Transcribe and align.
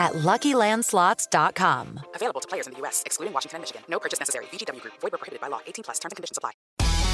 at 0.00 0.14
LuckyLandSlots.com. 0.14 2.00
Available 2.14 2.40
to 2.40 2.48
players 2.48 2.66
in 2.66 2.72
the 2.72 2.78
U.S., 2.80 3.02
excluding 3.04 3.34
Washington 3.34 3.56
and 3.56 3.62
Michigan. 3.62 3.82
No 3.88 4.00
purchase 4.00 4.18
necessary. 4.18 4.46
VGW 4.46 4.80
Group. 4.80 4.94
Void 5.00 5.12
where 5.12 5.18
prohibited 5.18 5.40
by 5.40 5.48
law. 5.48 5.60
18 5.66 5.84
plus. 5.84 5.98
Terms 5.98 6.12
and 6.12 6.16
conditions 6.16 6.38
apply. 6.38 6.52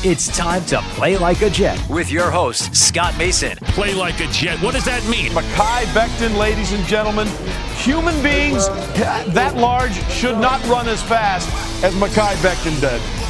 It's 0.05 0.29
time 0.37 0.65
to 0.67 0.79
play 0.95 1.17
like 1.17 1.43
a 1.43 1.51
Jet 1.51 1.83
with 1.89 2.13
your 2.13 2.31
host, 2.31 2.77
Scott 2.77 3.19
Mason. 3.19 3.57
Play 3.75 3.93
like 3.95 4.21
a 4.21 4.27
Jet. 4.29 4.61
What 4.63 4.75
does 4.75 4.85
that 4.85 5.05
mean? 5.09 5.33
Mekhi 5.33 5.85
Becton, 5.87 6.39
ladies 6.39 6.73
and 6.73 6.85
gentlemen. 6.85 7.27
Human 7.79 8.15
beings 8.23 8.69
that 9.35 9.57
large 9.57 9.95
should 10.11 10.39
not 10.39 10.65
run 10.69 10.87
as 10.87 11.03
fast 11.03 11.49
as 11.83 11.93
Mekhi 11.95 12.35
Becton 12.37 12.81
did. 12.81 13.26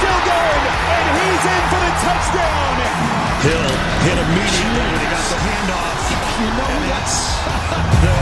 still 0.00 0.20
going, 0.28 0.62
and 0.92 1.04
he's 1.16 1.44
in 1.46 1.62
for 1.72 1.80
the 1.80 1.92
touchdown. 2.04 2.74
Hill 3.46 3.70
hit 4.04 4.18
immediately 4.18 4.84
when 4.86 5.00
he 5.00 5.08
got 5.08 5.24
the 5.30 5.38
handoff. 5.40 5.98
You 6.36 6.48
know 6.52 6.68
and 6.68 6.84
that's 6.92 7.16
the 8.04 8.14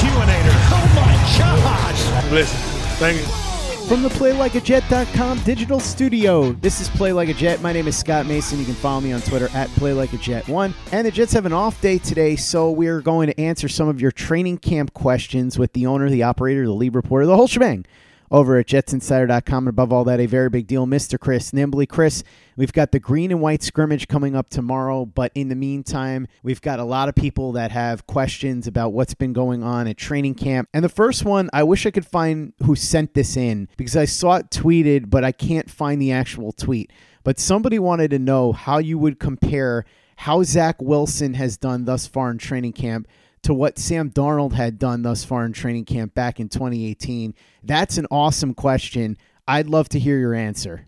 Q-inator. 0.00 0.56
Oh 0.72 0.86
my 0.96 1.14
gosh! 1.38 2.32
Listen, 2.32 2.58
thank 2.98 3.18
you. 3.18 3.48
From 3.88 4.02
the 4.02 4.10
PlayLikeAJet.com 4.10 5.38
digital 5.44 5.80
studio, 5.80 6.52
this 6.52 6.78
is 6.82 6.90
Play 6.90 7.14
Like 7.14 7.30
a 7.30 7.32
Jet. 7.32 7.62
My 7.62 7.72
name 7.72 7.88
is 7.88 7.96
Scott 7.96 8.26
Mason. 8.26 8.58
You 8.58 8.66
can 8.66 8.74
follow 8.74 9.00
me 9.00 9.12
on 9.12 9.22
Twitter 9.22 9.48
at 9.54 9.70
PlayLikeAJet1. 9.70 10.74
And 10.92 11.06
the 11.06 11.10
Jets 11.10 11.32
have 11.32 11.46
an 11.46 11.54
off 11.54 11.80
day 11.80 11.96
today, 11.96 12.36
so 12.36 12.70
we're 12.70 13.00
going 13.00 13.28
to 13.28 13.40
answer 13.40 13.66
some 13.66 13.88
of 13.88 13.98
your 13.98 14.12
training 14.12 14.58
camp 14.58 14.92
questions 14.92 15.58
with 15.58 15.72
the 15.72 15.86
owner, 15.86 16.10
the 16.10 16.22
operator, 16.22 16.66
the 16.66 16.72
lead 16.72 16.94
reporter, 16.94 17.24
the 17.24 17.34
whole 17.34 17.46
shebang 17.46 17.86
over 18.30 18.58
at 18.58 18.66
jetsinsider.com. 18.66 19.64
And 19.64 19.68
above 19.68 19.92
all 19.92 20.04
that, 20.04 20.20
a 20.20 20.26
very 20.26 20.48
big 20.48 20.66
deal, 20.66 20.86
Mr. 20.86 21.18
Chris 21.18 21.52
Nimbley. 21.52 21.88
Chris, 21.88 22.24
we've 22.56 22.72
got 22.72 22.92
the 22.92 23.00
green 23.00 23.30
and 23.30 23.40
white 23.40 23.62
scrimmage 23.62 24.08
coming 24.08 24.34
up 24.34 24.48
tomorrow, 24.50 25.04
but 25.04 25.32
in 25.34 25.48
the 25.48 25.54
meantime, 25.54 26.26
we've 26.42 26.60
got 26.60 26.78
a 26.78 26.84
lot 26.84 27.08
of 27.08 27.14
people 27.14 27.52
that 27.52 27.70
have 27.70 28.06
questions 28.06 28.66
about 28.66 28.92
what's 28.92 29.14
been 29.14 29.32
going 29.32 29.62
on 29.62 29.86
at 29.86 29.96
training 29.96 30.34
camp. 30.34 30.68
And 30.72 30.84
the 30.84 30.88
first 30.88 31.24
one, 31.24 31.50
I 31.52 31.62
wish 31.62 31.86
I 31.86 31.90
could 31.90 32.06
find 32.06 32.52
who 32.64 32.76
sent 32.76 33.14
this 33.14 33.36
in 33.36 33.68
because 33.76 33.96
I 33.96 34.04
saw 34.04 34.36
it 34.36 34.50
tweeted, 34.50 35.10
but 35.10 35.24
I 35.24 35.32
can't 35.32 35.70
find 35.70 36.00
the 36.00 36.12
actual 36.12 36.52
tweet. 36.52 36.92
But 37.24 37.38
somebody 37.38 37.78
wanted 37.78 38.10
to 38.12 38.18
know 38.18 38.52
how 38.52 38.78
you 38.78 38.98
would 38.98 39.18
compare 39.18 39.84
how 40.16 40.42
Zach 40.42 40.82
Wilson 40.82 41.34
has 41.34 41.56
done 41.56 41.84
thus 41.84 42.06
far 42.06 42.30
in 42.30 42.38
training 42.38 42.72
camp 42.72 43.06
to 43.42 43.54
what 43.54 43.78
Sam 43.78 44.10
Darnold 44.10 44.52
had 44.52 44.78
done 44.78 45.02
thus 45.02 45.24
far 45.24 45.44
in 45.44 45.52
training 45.52 45.84
camp 45.84 46.14
back 46.14 46.40
in 46.40 46.48
2018? 46.48 47.34
That's 47.62 47.98
an 47.98 48.06
awesome 48.10 48.54
question. 48.54 49.16
I'd 49.46 49.68
love 49.68 49.88
to 49.90 49.98
hear 49.98 50.18
your 50.18 50.34
answer. 50.34 50.86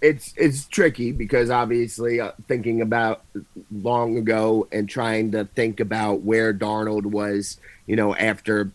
It's 0.00 0.34
it's 0.36 0.66
tricky 0.66 1.12
because 1.12 1.48
obviously 1.48 2.20
uh, 2.20 2.32
thinking 2.46 2.82
about 2.82 3.24
long 3.72 4.18
ago 4.18 4.68
and 4.70 4.88
trying 4.88 5.30
to 5.32 5.46
think 5.54 5.80
about 5.80 6.20
where 6.20 6.52
Darnold 6.52 7.06
was, 7.06 7.58
you 7.86 7.96
know, 7.96 8.14
after 8.14 8.70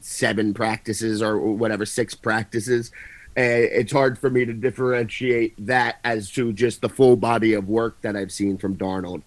seven 0.00 0.54
practices 0.54 1.22
or 1.22 1.38
whatever 1.38 1.84
six 1.84 2.14
practices, 2.14 2.92
uh, 3.36 3.42
it's 3.42 3.92
hard 3.92 4.18
for 4.18 4.30
me 4.30 4.44
to 4.44 4.52
differentiate 4.52 5.54
that 5.64 5.98
as 6.02 6.30
to 6.32 6.52
just 6.52 6.80
the 6.80 6.88
full 6.88 7.16
body 7.16 7.54
of 7.54 7.68
work 7.68 8.00
that 8.02 8.16
I've 8.16 8.32
seen 8.32 8.58
from 8.58 8.76
Darnold. 8.76 9.22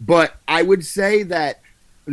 But 0.00 0.36
I 0.48 0.62
would 0.62 0.84
say 0.84 1.22
that 1.24 1.60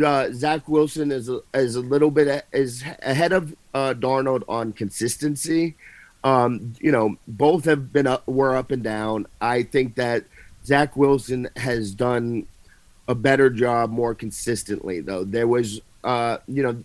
uh, 0.02 0.30
Zach 0.32 0.68
Wilson 0.68 1.10
is 1.10 1.28
a, 1.28 1.40
is 1.54 1.74
a 1.74 1.80
little 1.80 2.10
bit 2.10 2.44
is 2.52 2.84
ahead 3.02 3.32
of 3.32 3.54
uh, 3.74 3.94
Darnold 3.94 4.42
on 4.48 4.72
consistency. 4.72 5.76
Um, 6.24 6.74
you 6.80 6.92
know, 6.92 7.16
both 7.26 7.64
have 7.64 7.92
been 7.92 8.06
up, 8.06 8.26
were 8.26 8.56
up 8.56 8.70
and 8.70 8.82
down. 8.82 9.26
I 9.40 9.62
think 9.62 9.94
that 9.96 10.24
Zach 10.64 10.96
Wilson 10.96 11.48
has 11.56 11.94
done 11.94 12.46
a 13.06 13.14
better 13.14 13.48
job 13.50 13.90
more 13.90 14.14
consistently, 14.14 15.00
though. 15.00 15.24
There 15.24 15.46
was, 15.46 15.80
uh, 16.04 16.38
you 16.46 16.62
know, 16.62 16.84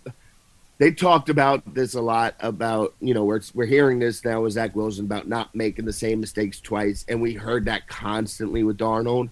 they 0.78 0.90
talked 0.90 1.28
about 1.28 1.74
this 1.74 1.94
a 1.94 2.00
lot 2.00 2.34
about, 2.40 2.94
you 3.00 3.14
know, 3.14 3.24
we're, 3.24 3.42
we're 3.54 3.66
hearing 3.66 3.98
this 3.98 4.24
now 4.24 4.42
with 4.42 4.54
Zach 4.54 4.74
Wilson 4.74 5.04
about 5.04 5.28
not 5.28 5.54
making 5.54 5.84
the 5.84 5.92
same 5.92 6.20
mistakes 6.20 6.60
twice. 6.60 7.04
And 7.08 7.20
we 7.20 7.34
heard 7.34 7.66
that 7.66 7.86
constantly 7.86 8.64
with 8.64 8.78
Darnold 8.78 9.30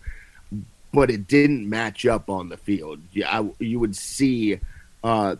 but 0.92 1.10
it 1.10 1.26
didn't 1.26 1.68
match 1.68 2.06
up 2.06 2.28
on 2.28 2.48
the 2.48 2.56
field. 2.56 3.00
Yeah, 3.12 3.40
I, 3.40 3.50
you 3.58 3.80
would 3.80 3.96
see 3.96 4.60
uh, 5.02 5.36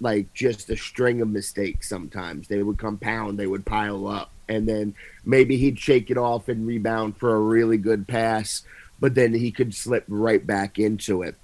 like 0.00 0.32
just 0.34 0.70
a 0.70 0.76
string 0.76 1.20
of 1.20 1.28
mistakes 1.28 1.88
sometimes. 1.88 2.48
They 2.48 2.62
would 2.62 2.78
compound, 2.78 3.38
they 3.38 3.46
would 3.46 3.66
pile 3.66 4.06
up, 4.06 4.30
and 4.48 4.68
then 4.68 4.94
maybe 5.24 5.56
he'd 5.56 5.78
shake 5.78 6.10
it 6.10 6.18
off 6.18 6.48
and 6.48 6.66
rebound 6.66 7.16
for 7.16 7.34
a 7.34 7.40
really 7.40 7.78
good 7.78 8.08
pass, 8.08 8.62
but 9.00 9.14
then 9.14 9.34
he 9.34 9.50
could 9.50 9.74
slip 9.74 10.04
right 10.08 10.44
back 10.46 10.78
into 10.78 11.22
it. 11.22 11.36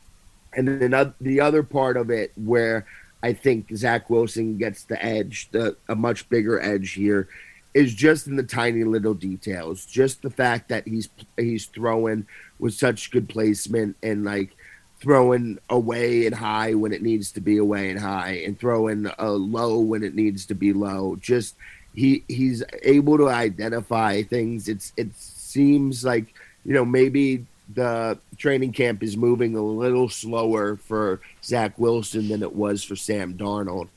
And 0.52 0.66
then 0.66 1.14
the 1.20 1.40
other 1.40 1.62
part 1.62 1.96
of 1.96 2.10
it 2.10 2.32
where 2.36 2.86
I 3.22 3.34
think 3.34 3.76
Zach 3.76 4.10
Wilson 4.10 4.56
gets 4.56 4.84
the 4.84 5.02
edge, 5.04 5.48
the 5.52 5.76
a 5.88 5.94
much 5.94 6.28
bigger 6.28 6.60
edge 6.60 6.92
here, 6.92 7.28
is 7.74 7.94
just 7.94 8.26
in 8.26 8.36
the 8.36 8.42
tiny 8.42 8.84
little 8.84 9.14
details. 9.14 9.84
Just 9.84 10.22
the 10.22 10.30
fact 10.30 10.68
that 10.68 10.86
he's 10.86 11.08
he's 11.36 11.66
throwing 11.66 12.26
with 12.58 12.74
such 12.74 13.10
good 13.10 13.28
placement 13.28 13.96
and 14.02 14.24
like 14.24 14.56
throwing 15.00 15.58
away 15.70 16.26
and 16.26 16.34
high 16.34 16.74
when 16.74 16.92
it 16.92 17.02
needs 17.02 17.32
to 17.32 17.40
be 17.40 17.56
away 17.56 17.90
and 17.90 17.98
high 17.98 18.42
and 18.44 18.58
throwing 18.58 19.10
a 19.18 19.30
low 19.30 19.78
when 19.78 20.02
it 20.02 20.14
needs 20.14 20.46
to 20.46 20.54
be 20.54 20.72
low. 20.72 21.16
Just 21.20 21.54
he 21.94 22.24
he's 22.28 22.62
able 22.82 23.16
to 23.18 23.28
identify 23.28 24.22
things. 24.22 24.68
It's 24.68 24.92
it 24.96 25.14
seems 25.16 26.04
like 26.04 26.34
you 26.64 26.74
know 26.74 26.84
maybe 26.84 27.46
the 27.74 28.18
training 28.36 28.72
camp 28.72 29.02
is 29.02 29.16
moving 29.16 29.54
a 29.54 29.62
little 29.62 30.08
slower 30.08 30.76
for 30.76 31.20
Zach 31.42 31.78
Wilson 31.78 32.28
than 32.28 32.42
it 32.42 32.54
was 32.54 32.82
for 32.82 32.96
Sam 32.96 33.34
Darnold. 33.34 33.88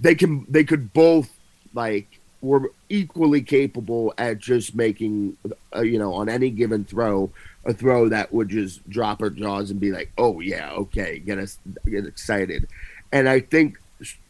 They 0.00 0.14
can 0.14 0.44
they 0.48 0.64
could 0.64 0.92
both 0.92 1.30
like 1.72 2.20
were 2.42 2.72
equally 2.88 3.40
capable 3.40 4.12
at 4.18 4.38
just 4.38 4.74
making, 4.74 5.36
uh, 5.74 5.80
you 5.80 5.98
know, 5.98 6.12
on 6.12 6.28
any 6.28 6.50
given 6.50 6.84
throw, 6.84 7.30
a 7.64 7.72
throw 7.72 8.08
that 8.08 8.32
would 8.32 8.48
just 8.48 8.88
drop 8.90 9.22
our 9.22 9.30
jaws 9.30 9.70
and 9.70 9.80
be 9.80 9.92
like, 9.92 10.10
"Oh 10.18 10.40
yeah, 10.40 10.72
okay, 10.72 11.18
get 11.18 11.38
us 11.38 11.58
get 11.86 12.04
excited." 12.04 12.68
And 13.12 13.28
I 13.28 13.40
think 13.40 13.78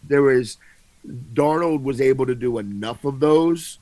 there 0.04 0.22
was 0.22 0.58
Darnold 1.34 1.82
was 1.82 2.00
able 2.00 2.26
to 2.26 2.34
do 2.34 2.58
enough 2.58 3.04
of 3.04 3.18
those 3.18 3.78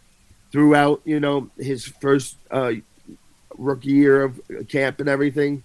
throughout, 0.52 1.00
you 1.04 1.20
know, 1.20 1.50
his 1.58 1.86
first 1.86 2.36
uh, 2.50 2.72
rookie 3.58 3.90
year 3.90 4.22
of 4.22 4.40
camp 4.68 5.00
and 5.00 5.08
everything 5.08 5.62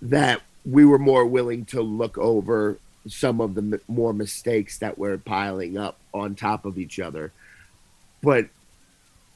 that 0.00 0.42
we 0.64 0.84
were 0.84 0.98
more 0.98 1.26
willing 1.26 1.64
to 1.66 1.82
look 1.82 2.16
over 2.18 2.78
some 3.08 3.40
of 3.40 3.54
the 3.54 3.80
more 3.88 4.12
mistakes 4.12 4.78
that 4.78 4.96
were 4.96 5.18
piling 5.18 5.76
up 5.76 5.98
on 6.14 6.34
top 6.34 6.64
of 6.64 6.78
each 6.78 7.00
other. 7.00 7.32
But 8.22 8.48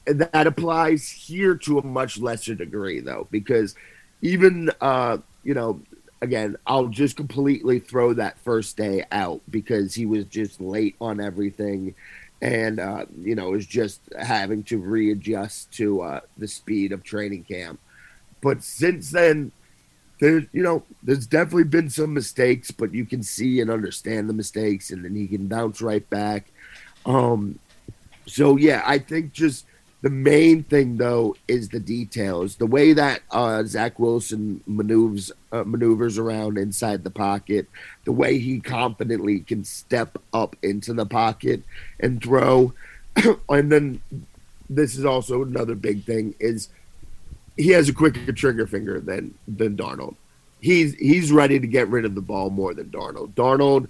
that 0.05 0.47
applies 0.47 1.09
here 1.09 1.55
to 1.55 1.79
a 1.79 1.85
much 1.85 2.17
lesser 2.17 2.55
degree, 2.55 3.01
though, 3.01 3.27
because 3.29 3.75
even, 4.21 4.71
uh, 4.81 5.17
you 5.43 5.53
know, 5.53 5.81
again, 6.21 6.55
I'll 6.65 6.87
just 6.87 7.15
completely 7.15 7.79
throw 7.79 8.13
that 8.13 8.39
first 8.39 8.77
day 8.77 9.03
out 9.11 9.41
because 9.49 9.93
he 9.93 10.05
was 10.05 10.25
just 10.25 10.61
late 10.61 10.95
on 10.99 11.19
everything 11.19 11.93
and, 12.41 12.79
uh, 12.79 13.05
you 13.19 13.35
know, 13.35 13.51
was 13.51 13.65
just 13.65 13.99
having 14.19 14.63
to 14.63 14.77
readjust 14.77 15.71
to 15.73 16.01
uh, 16.01 16.19
the 16.37 16.47
speed 16.47 16.91
of 16.91 17.03
training 17.03 17.43
camp. 17.43 17.79
But 18.41 18.63
since 18.63 19.11
then, 19.11 19.51
there's, 20.19 20.45
you 20.51 20.63
know, 20.63 20.83
there's 21.03 21.27
definitely 21.27 21.65
been 21.65 21.89
some 21.89 22.13
mistakes, 22.13 22.71
but 22.71 22.93
you 22.93 23.05
can 23.05 23.23
see 23.23 23.59
and 23.59 23.69
understand 23.69 24.29
the 24.29 24.33
mistakes, 24.33 24.91
and 24.91 25.03
then 25.03 25.15
he 25.15 25.27
can 25.27 25.47
bounce 25.47 25.81
right 25.81 26.07
back. 26.09 26.45
Um, 27.05 27.59
so 28.27 28.57
yeah, 28.57 28.83
I 28.85 28.99
think 28.99 29.33
just 29.33 29.65
the 30.01 30.09
main 30.09 30.63
thing 30.63 30.97
though 30.97 31.35
is 31.47 31.69
the 31.69 31.79
details, 31.79 32.57
the 32.57 32.67
way 32.67 32.93
that 32.93 33.21
uh, 33.31 33.63
Zach 33.63 33.97
Wilson 33.99 34.61
maneuvers 34.67 35.31
uh, 35.51 35.63
maneuvers 35.63 36.17
around 36.17 36.57
inside 36.57 37.03
the 37.03 37.09
pocket, 37.09 37.67
the 38.05 38.11
way 38.11 38.37
he 38.37 38.59
confidently 38.59 39.39
can 39.39 39.63
step 39.63 40.17
up 40.33 40.55
into 40.61 40.93
the 40.93 41.05
pocket 41.05 41.63
and 41.99 42.21
throw, 42.21 42.73
and 43.49 43.71
then 43.71 44.01
this 44.69 44.97
is 44.97 45.05
also 45.05 45.41
another 45.43 45.75
big 45.75 46.03
thing 46.03 46.35
is 46.39 46.69
he 47.55 47.69
has 47.69 47.89
a 47.89 47.93
quicker 47.93 48.31
trigger 48.31 48.67
finger 48.67 48.99
than 48.99 49.33
than 49.47 49.75
Darnold. 49.75 50.15
He's 50.59 50.93
he's 50.95 51.31
ready 51.31 51.59
to 51.59 51.67
get 51.67 51.87
rid 51.87 52.05
of 52.05 52.15
the 52.15 52.21
ball 52.21 52.49
more 52.49 52.73
than 52.73 52.89
Darnold. 52.89 53.33
Darnold, 53.33 53.87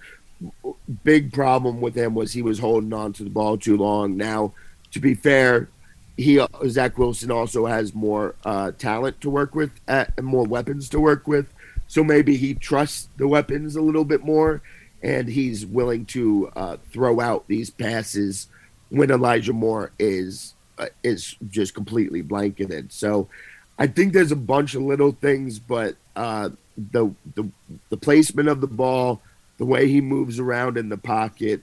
big 1.03 1.33
problem 1.33 1.81
with 1.81 1.95
him 1.95 2.13
was 2.13 2.33
he 2.33 2.41
was 2.41 2.59
holding 2.59 2.93
on 2.93 3.13
to 3.13 3.23
the 3.23 3.29
ball 3.29 3.57
too 3.57 3.77
long. 3.77 4.17
Now, 4.17 4.53
to 4.91 4.99
be 4.99 5.13
fair, 5.13 5.69
he 6.15 6.43
Zach 6.67 6.97
Wilson 6.97 7.31
also 7.31 7.65
has 7.65 7.93
more 7.93 8.35
uh, 8.43 8.71
talent 8.71 9.21
to 9.21 9.29
work 9.29 9.53
with 9.53 9.71
uh, 9.87 10.05
and 10.17 10.25
more 10.25 10.45
weapons 10.45 10.89
to 10.89 10.99
work 10.99 11.27
with. 11.27 11.47
So 11.87 12.03
maybe 12.03 12.35
he 12.35 12.53
trusts 12.53 13.07
the 13.17 13.27
weapons 13.27 13.75
a 13.75 13.81
little 13.81 14.03
bit 14.03 14.23
more, 14.23 14.61
and 15.01 15.27
he's 15.27 15.65
willing 15.65 16.05
to 16.07 16.51
uh, 16.55 16.77
throw 16.91 17.19
out 17.19 17.47
these 17.47 17.69
passes 17.69 18.47
when 18.89 19.11
Elijah 19.11 19.53
Moore 19.53 19.91
is 19.99 20.55
uh, 20.77 20.87
is 21.03 21.35
just 21.49 21.73
completely 21.73 22.21
blanketed. 22.21 22.91
So 22.91 23.29
I 23.77 23.87
think 23.87 24.13
there's 24.13 24.31
a 24.31 24.35
bunch 24.35 24.75
of 24.75 24.81
little 24.81 25.11
things, 25.11 25.59
but 25.59 25.95
uh, 26.15 26.49
the, 26.77 27.13
the 27.35 27.49
the 27.89 27.97
placement 27.97 28.49
of 28.49 28.59
the 28.59 28.67
ball, 28.67 29.21
the 29.57 29.65
way 29.65 29.87
he 29.87 30.01
moves 30.01 30.39
around 30.39 30.77
in 30.77 30.89
the 30.89 30.97
pocket, 30.97 31.61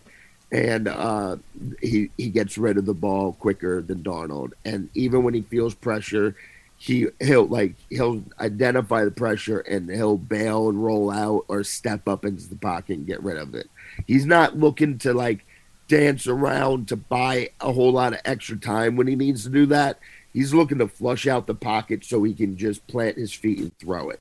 and 0.53 0.89
uh, 0.89 1.37
he 1.81 2.11
he 2.17 2.29
gets 2.29 2.59
rid 2.59 2.79
of 2.79 2.87
the 2.87 2.95
ball 2.95 3.33
quicker 3.33 3.83
than 3.83 4.03
Darnold. 4.03 4.53
And 4.65 4.89
even 4.95 5.23
when 5.23 5.35
he 5.35 5.43
feels 5.43 5.75
pressure, 5.75 6.37
he 6.77 7.07
he'll 7.21 7.47
like 7.47 7.75
he'll 7.89 8.23
identify 8.39 9.05
the 9.05 9.11
pressure 9.11 9.61
and 9.61 9.89
he'll 9.91 10.19
bail 10.19 10.69
and 10.69 10.85
roll 10.85 11.11
out 11.11 11.45
or 11.49 11.65
step 11.65 12.09
up 12.09 12.25
into 12.25 12.49
the 12.49 12.57
pocket 12.57 12.99
and 12.99 13.07
get 13.07 13.23
rid 13.23 13.39
of 13.39 13.55
it. 13.55 13.69
He's 14.07 14.27
not 14.27 14.59
looking 14.59 14.99
to 14.99 15.15
like 15.15 15.47
dance 15.89 16.27
around 16.27 16.89
to 16.89 16.97
buy 16.97 17.51
a 17.61 17.73
whole 17.73 17.93
lot 17.93 18.13
of 18.13 18.21
extra 18.25 18.57
time 18.57 18.97
when 18.97 19.07
he 19.07 19.17
needs 19.17 19.45
to 19.45 19.51
do 19.51 19.67
that. 19.67 19.99
He's 20.33 20.53
looking 20.53 20.79
to 20.79 20.89
flush 20.89 21.27
out 21.27 21.47
the 21.47 21.55
pocket 21.55 22.05
so 22.05 22.23
he 22.23 22.35
can 22.35 22.57
just 22.57 22.87
plant 22.87 23.17
his 23.17 23.33
feet 23.33 23.61
and 23.61 23.79
throw 23.79 24.11
it. 24.11 24.21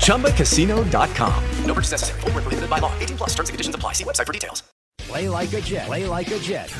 ChumbaCasino.com. 0.00 1.44
No 1.64 1.74
purchase 1.74 1.92
necessary. 1.92 2.20
Full 2.20 2.30
prohibited 2.30 2.68
by 2.68 2.78
law. 2.78 2.92
18 2.98 3.16
plus 3.16 3.30
terms 3.30 3.48
and 3.48 3.54
conditions 3.54 3.74
apply. 3.74 3.94
See 3.94 4.04
website 4.04 4.26
for 4.26 4.32
details. 4.32 4.64
Play 4.98 5.28
like 5.28 5.52
a 5.52 5.60
Jet. 5.60 5.86
Play 5.86 6.06
like 6.06 6.30
a 6.30 6.38
Jet. 6.38 6.74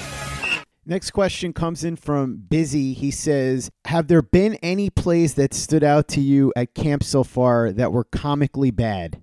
Next 0.87 1.11
question 1.11 1.53
comes 1.53 1.85
in 1.85 1.97
from 1.97 2.37
Busy. 2.37 2.95
He 2.95 3.11
says, 3.11 3.71
Have 3.85 4.09
there 4.09 4.23
been 4.23 4.55
any 4.63 4.91
plays 4.91 5.35
that 5.35 5.55
stood 5.55 5.85
out 5.85 6.09
to 6.09 6.21
you 6.21 6.53
at 6.57 6.75
camp 6.75 7.03
so 7.05 7.23
far 7.23 7.71
that 7.73 7.93
were 7.93 8.05
comically 8.05 8.71
bad? 8.71 9.23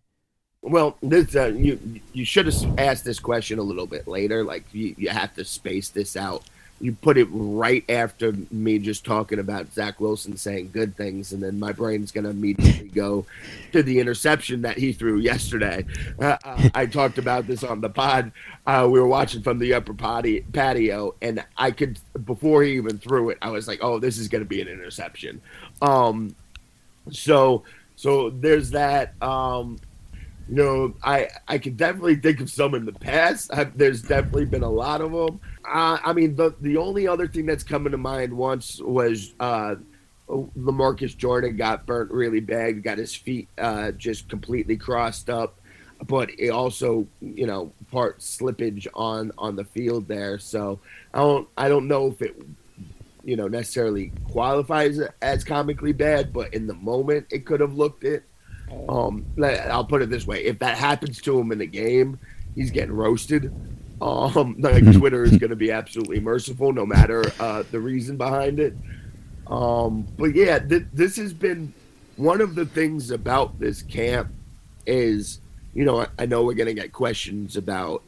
Well, 0.61 0.97
this 1.01 1.35
uh, 1.35 1.45
you 1.47 1.79
you 2.13 2.25
should 2.25 2.45
have 2.45 2.79
asked 2.79 3.05
this 3.05 3.19
question 3.19 3.59
a 3.59 3.63
little 3.63 3.87
bit 3.87 4.07
later. 4.07 4.43
Like 4.43 4.65
you, 4.73 4.95
you 4.97 5.09
have 5.09 5.33
to 5.35 5.45
space 5.45 5.89
this 5.89 6.17
out 6.17 6.43
you 6.79 6.93
put 6.93 7.17
it 7.17 7.27
right 7.31 7.83
after 7.89 8.33
me 8.51 8.77
just 8.77 9.03
talking 9.03 9.39
about 9.39 9.73
Zach 9.73 9.99
Wilson 9.99 10.37
saying 10.37 10.69
good 10.71 10.95
things, 10.95 11.33
and 11.33 11.41
then 11.41 11.59
my 11.59 11.71
brain's 11.71 12.11
going 12.11 12.25
to 12.25 12.29
immediately 12.29 12.89
go 12.89 13.25
to 13.71 13.81
the 13.81 13.99
interception 13.99 14.61
that 14.61 14.77
he 14.77 14.93
threw 14.93 15.17
yesterday. 15.17 15.85
Uh, 16.19 16.37
uh, 16.43 16.69
I 16.75 16.85
talked 16.85 17.17
about 17.17 17.47
this 17.47 17.63
on 17.63 17.81
the 17.81 17.89
pod. 17.89 18.31
Uh, 18.65 18.87
we 18.91 18.99
were 18.99 19.07
watching 19.07 19.41
from 19.41 19.57
the 19.57 19.73
upper 19.73 19.93
potty, 19.93 20.41
patio, 20.53 21.15
and 21.21 21.43
I 21.57 21.71
could, 21.71 21.99
before 22.25 22.63
he 22.63 22.73
even 22.73 22.99
threw 22.99 23.31
it, 23.31 23.37
I 23.41 23.49
was 23.49 23.67
like, 23.67 23.79
oh, 23.81 23.97
this 23.97 24.17
is 24.17 24.27
going 24.27 24.43
to 24.43 24.49
be 24.49 24.61
an 24.61 24.67
interception. 24.67 25.41
Um, 25.81 26.35
so, 27.11 27.63
so 27.95 28.29
there's 28.29 28.71
that. 28.71 29.13
Um, 29.21 29.79
you 30.49 30.55
know, 30.55 30.93
I 31.03 31.29
I 31.47 31.57
can 31.57 31.75
definitely 31.75 32.15
think 32.15 32.39
of 32.39 32.49
some 32.49 32.73
in 32.73 32.85
the 32.85 32.93
past. 32.93 33.53
I, 33.53 33.65
there's 33.65 34.01
definitely 34.01 34.45
been 34.45 34.63
a 34.63 34.69
lot 34.69 35.01
of 35.01 35.11
them. 35.11 35.39
Uh, 35.65 35.97
I 36.03 36.13
mean, 36.13 36.35
the 36.35 36.55
the 36.61 36.77
only 36.77 37.07
other 37.07 37.27
thing 37.27 37.45
that's 37.45 37.63
coming 37.63 37.91
to 37.91 37.97
mind 37.97 38.31
once 38.31 38.81
was 38.81 39.33
uh, 39.39 39.75
Lamarcus 40.29 41.15
Joyner 41.15 41.49
got 41.49 41.85
burnt 41.85 42.11
really 42.11 42.39
bad, 42.39 42.83
got 42.83 42.97
his 42.97 43.13
feet 43.13 43.49
uh, 43.57 43.91
just 43.91 44.29
completely 44.29 44.77
crossed 44.77 45.29
up, 45.29 45.59
but 46.05 46.29
it 46.37 46.49
also, 46.49 47.07
you 47.21 47.47
know, 47.47 47.71
part 47.91 48.19
slippage 48.19 48.87
on 48.93 49.31
on 49.37 49.55
the 49.55 49.65
field 49.65 50.07
there. 50.07 50.39
So 50.39 50.79
I 51.13 51.19
don't 51.19 51.47
I 51.57 51.67
don't 51.67 51.87
know 51.87 52.07
if 52.07 52.21
it 52.21 52.41
you 53.23 53.35
know 53.35 53.47
necessarily 53.47 54.11
qualifies 54.31 54.99
as 55.21 55.43
comically 55.43 55.93
bad, 55.93 56.31
but 56.31 56.53
in 56.53 56.67
the 56.67 56.73
moment 56.73 57.27
it 57.31 57.45
could 57.45 57.59
have 57.59 57.73
looked 57.73 58.03
it. 58.03 58.23
Um, 58.89 59.25
I'll 59.43 59.85
put 59.85 60.01
it 60.01 60.09
this 60.09 60.27
way: 60.27 60.43
if 60.45 60.59
that 60.59 60.77
happens 60.77 61.21
to 61.21 61.39
him 61.39 61.51
in 61.51 61.59
the 61.59 61.65
game, 61.65 62.19
he's 62.55 62.71
getting 62.71 62.93
roasted. 62.93 63.53
Um, 64.01 64.55
like 64.59 64.83
Twitter 64.93 65.23
is 65.23 65.37
going 65.37 65.49
to 65.49 65.55
be 65.55 65.71
absolutely 65.71 66.19
merciful, 66.19 66.73
no 66.73 66.85
matter 66.85 67.23
uh, 67.39 67.63
the 67.71 67.79
reason 67.79 68.17
behind 68.17 68.59
it. 68.59 68.75
Um, 69.47 70.07
but 70.17 70.35
yeah, 70.35 70.59
th- 70.59 70.85
this 70.93 71.15
has 71.17 71.33
been 71.33 71.73
one 72.17 72.41
of 72.41 72.55
the 72.55 72.65
things 72.65 73.11
about 73.11 73.59
this 73.59 73.81
camp 73.81 74.29
is, 74.85 75.39
you 75.73 75.85
know, 75.85 76.01
I, 76.01 76.07
I 76.19 76.25
know 76.25 76.43
we're 76.43 76.53
going 76.53 76.67
to 76.67 76.73
get 76.73 76.91
questions 76.91 77.55
about 77.55 78.03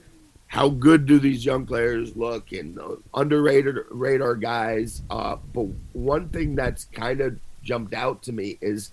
how 0.47 0.67
good 0.67 1.05
do 1.05 1.19
these 1.19 1.45
young 1.45 1.65
players 1.65 2.15
look 2.15 2.51
and 2.51 2.79
uh, 2.79 2.95
underrated 3.13 3.77
radar 3.91 4.35
guys. 4.35 5.03
Uh, 5.09 5.37
but 5.53 5.67
one 5.93 6.27
thing 6.29 6.55
that's 6.55 6.85
kind 6.85 7.21
of 7.21 7.39
jumped 7.61 7.93
out 7.93 8.23
to 8.23 8.31
me 8.31 8.57
is 8.59 8.91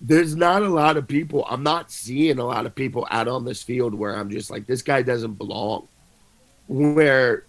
there's 0.00 0.36
not 0.36 0.62
a 0.62 0.68
lot 0.68 0.96
of 0.96 1.08
people. 1.08 1.44
I'm 1.48 1.62
not 1.62 1.90
seeing 1.90 2.38
a 2.38 2.44
lot 2.44 2.66
of 2.66 2.74
people 2.74 3.06
out 3.10 3.28
on 3.28 3.44
this 3.44 3.62
field 3.62 3.94
where 3.94 4.16
I'm 4.16 4.30
just 4.30 4.50
like, 4.50 4.66
this 4.66 4.82
guy 4.82 5.02
doesn't 5.02 5.34
belong. 5.34 5.88
Where 6.68 7.44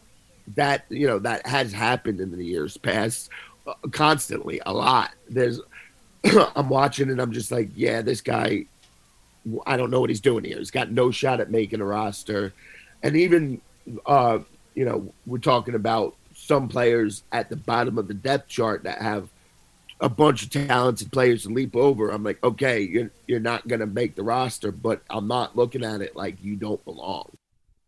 that 0.55 0.85
you 0.89 1.05
know 1.05 1.19
that 1.19 1.45
has 1.45 1.71
happened 1.71 2.19
in 2.21 2.31
the 2.31 2.43
years 2.43 2.77
past, 2.77 3.29
uh, 3.67 3.73
constantly, 3.91 4.61
a 4.65 4.73
lot. 4.73 5.11
There's, 5.29 5.59
I'm 6.55 6.69
watching 6.69 7.09
and 7.09 7.21
I'm 7.21 7.31
just 7.31 7.51
like, 7.51 7.69
yeah, 7.75 8.01
this 8.01 8.21
guy, 8.21 8.65
I 9.67 9.77
don't 9.77 9.91
know 9.91 9.99
what 9.99 10.09
he's 10.09 10.21
doing 10.21 10.43
here. 10.43 10.57
He's 10.57 10.71
got 10.71 10.91
no 10.91 11.11
shot 11.11 11.39
at 11.39 11.51
making 11.51 11.81
a 11.81 11.85
roster, 11.85 12.53
and 13.03 13.15
even, 13.15 13.61
uh, 14.05 14.39
you 14.73 14.85
know, 14.85 15.13
we're 15.25 15.37
talking 15.37 15.75
about 15.75 16.15
some 16.33 16.69
players 16.69 17.23
at 17.31 17.49
the 17.49 17.57
bottom 17.57 17.97
of 17.97 18.07
the 18.07 18.13
depth 18.13 18.47
chart 18.47 18.83
that 18.83 19.01
have 19.01 19.29
a 19.99 20.09
bunch 20.09 20.43
of 20.43 20.49
talented 20.49 21.11
players 21.11 21.43
to 21.43 21.49
leap 21.49 21.75
over. 21.75 22.09
I'm 22.09 22.23
like, 22.23 22.43
okay, 22.43 22.81
you're 22.81 23.11
you're 23.27 23.39
not 23.39 23.67
gonna 23.67 23.87
make 23.87 24.15
the 24.15 24.23
roster, 24.23 24.71
but 24.71 25.01
I'm 25.09 25.27
not 25.27 25.55
looking 25.55 25.83
at 25.83 26.01
it 26.01 26.15
like 26.15 26.43
you 26.43 26.55
don't 26.55 26.83
belong. 26.85 27.29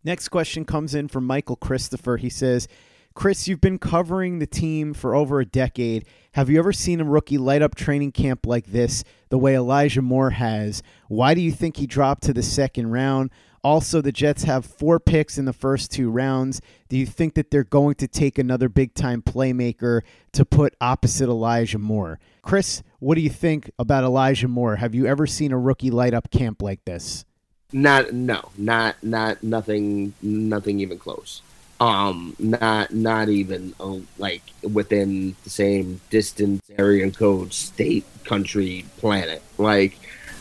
Next 0.03 0.30
question 0.30 0.65
comes 0.65 0.96
in 0.96 1.08
from 1.08 1.25
Michael 1.25 1.56
Christopher. 1.56 2.18
He 2.18 2.30
says, 2.30 2.68
Chris, 3.13 3.48
you've 3.48 3.62
been 3.62 3.77
covering 3.77 4.39
the 4.39 4.48
team 4.48 4.94
for 4.94 5.13
over 5.13 5.39
a 5.39 5.46
decade. 5.46 6.06
Have 6.34 6.50
you 6.50 6.58
ever 6.60 6.74
seen 6.74 7.01
a 7.01 7.06
rookie 7.06 7.38
light 7.38 7.62
up 7.62 7.75
training 7.75 8.13
camp 8.13 8.46
like 8.46 8.68
this, 8.68 9.03
the 9.30 9.38
way 9.38 9.56
Elijah 9.56 10.01
Moore 10.01 10.32
has? 10.32 10.82
Why 11.08 11.34
do 11.34 11.41
you 11.41 11.51
think 11.51 11.77
he 11.77 11.86
dropped 11.86 12.24
to 12.24 12.34
the 12.34 12.41
second 12.41 12.91
round? 12.91 13.30
Also, 13.63 14.01
the 14.01 14.12
Jets 14.12 14.44
have 14.44 14.65
four 14.65 15.00
picks 15.00 15.38
in 15.38 15.46
the 15.46 15.53
first 15.53 15.91
two 15.91 16.10
rounds. 16.10 16.62
Do 16.89 16.98
you 16.98 17.06
think 17.06 17.36
that 17.36 17.51
they're 17.51 17.63
going 17.63 17.96
to 17.96 18.08
take 18.08 18.39
another 18.39 18.70
big 18.70 18.96
time 18.96 19.22
playmaker 19.22 20.01
to 20.34 20.46
put 20.46 20.75
opposite 20.82 21.30
Elijah 21.30 21.77
Moore? 21.77 22.20
Chris, 22.41 22.82
what 23.00 23.15
do 23.15 23.22
you 23.22 23.30
think 23.30 23.70
about 23.77 24.03
Elijah 24.03 24.48
Moore? 24.48 24.77
Have 24.77 24.96
you 24.96 25.06
ever 25.06 25.27
seen 25.27 25.51
a 25.51 25.60
rookie 25.60 25.91
light 25.91 26.15
up 26.15 26.32
camp 26.32 26.62
like 26.62 26.84
this? 26.86 27.24
Not 27.72 28.13
no, 28.13 28.50
not 28.58 29.01
not 29.01 29.44
nothing 29.44 30.13
nothing 30.22 30.80
even 30.80 30.98
close. 30.98 31.41
Um 31.80 32.36
not 32.38 32.94
not 32.94 33.30
even 33.30 33.74
uh, 33.80 34.00
like 34.18 34.41
within 34.62 35.36
the 35.44 35.50
same 35.50 36.01
distance, 36.10 36.62
area 36.77 37.10
code, 37.12 37.53
state, 37.53 38.06
country, 38.25 38.86
planet. 38.98 39.41
Like 39.58 39.98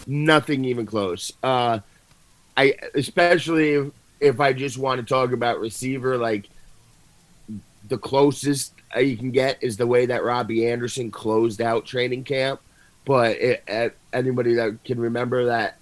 nothing 0.06 0.64
even 0.64 0.86
close. 0.86 1.32
Uh 1.42 1.80
I 2.60 2.74
especially 2.94 3.70
if, 3.70 3.86
if 4.20 4.40
I 4.40 4.52
just 4.52 4.76
want 4.76 5.00
to 5.00 5.06
talk 5.06 5.32
about 5.32 5.60
receiver, 5.60 6.18
like 6.18 6.50
the 7.88 7.96
closest 7.96 8.74
you 8.98 9.16
can 9.16 9.30
get 9.30 9.62
is 9.62 9.78
the 9.78 9.86
way 9.86 10.04
that 10.06 10.22
Robbie 10.22 10.68
Anderson 10.68 11.10
closed 11.10 11.62
out 11.62 11.86
training 11.86 12.24
camp. 12.24 12.60
But 13.06 13.38
it, 13.38 13.62
it, 13.66 13.96
anybody 14.12 14.54
that 14.54 14.84
can 14.84 15.00
remember 15.00 15.46
that, 15.46 15.78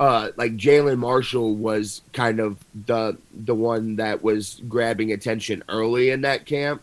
uh, 0.00 0.30
like 0.36 0.56
Jalin 0.56 0.96
Marshall 0.96 1.54
was 1.54 2.00
kind 2.14 2.40
of 2.40 2.56
the 2.86 3.18
the 3.34 3.54
one 3.54 3.96
that 3.96 4.22
was 4.22 4.62
grabbing 4.66 5.12
attention 5.12 5.62
early 5.68 6.10
in 6.10 6.22
that 6.22 6.46
camp, 6.46 6.80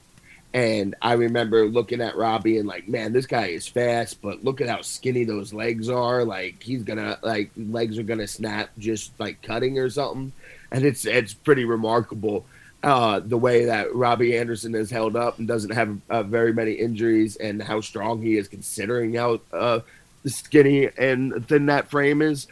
and 0.54 0.94
I 1.02 1.14
remember 1.14 1.66
looking 1.66 2.00
at 2.02 2.16
Robbie 2.16 2.60
and 2.60 2.68
like, 2.68 2.88
man, 2.88 3.12
this 3.12 3.26
guy 3.26 3.48
is 3.48 3.68
fast, 3.68 4.22
but 4.22 4.44
look 4.44 4.62
at 4.62 4.70
how 4.70 4.82
skinny 4.82 5.24
those 5.24 5.52
legs 5.52 5.90
are. 5.90 6.24
Like 6.24 6.62
he's 6.62 6.84
gonna 6.84 7.18
like 7.24 7.50
legs 7.58 7.98
are 7.98 8.04
gonna 8.04 8.28
snap 8.28 8.70
just 8.78 9.20
like 9.20 9.42
cutting 9.42 9.80
or 9.80 9.90
something. 9.90 10.32
And 10.72 10.86
it's 10.86 11.06
it's 11.06 11.34
pretty 11.34 11.66
remarkable 11.66 12.46
uh, 12.84 13.20
the 13.20 13.38
way 13.38 13.66
that 13.66 13.96
Robbie 13.96 14.38
Anderson 14.38 14.74
has 14.74 14.92
held 14.92 15.16
up 15.16 15.40
and 15.40 15.48
doesn't 15.48 15.72
have 15.72 15.98
uh, 16.10 16.22
very 16.22 16.54
many 16.54 16.74
injuries 16.74 17.38
and 17.38 17.64
how 17.64 17.80
strong 17.82 18.22
he 18.22 18.38
is 18.38 18.48
considering 18.48 19.14
how 19.14 19.40
uh, 19.54 19.80
skinny 20.26 20.90
and 20.98 21.48
thin 21.48 21.68
that 21.68 21.90
frame 21.90 22.22
is. 22.22 22.46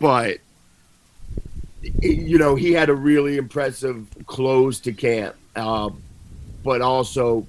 But 0.00 0.38
you 2.00 2.38
know, 2.38 2.54
he 2.54 2.72
had 2.72 2.88
a 2.88 2.94
really 2.94 3.36
impressive 3.36 4.06
close 4.26 4.80
to 4.80 4.92
camp. 4.92 5.36
Um, 5.54 6.02
but 6.64 6.82
also, 6.82 7.46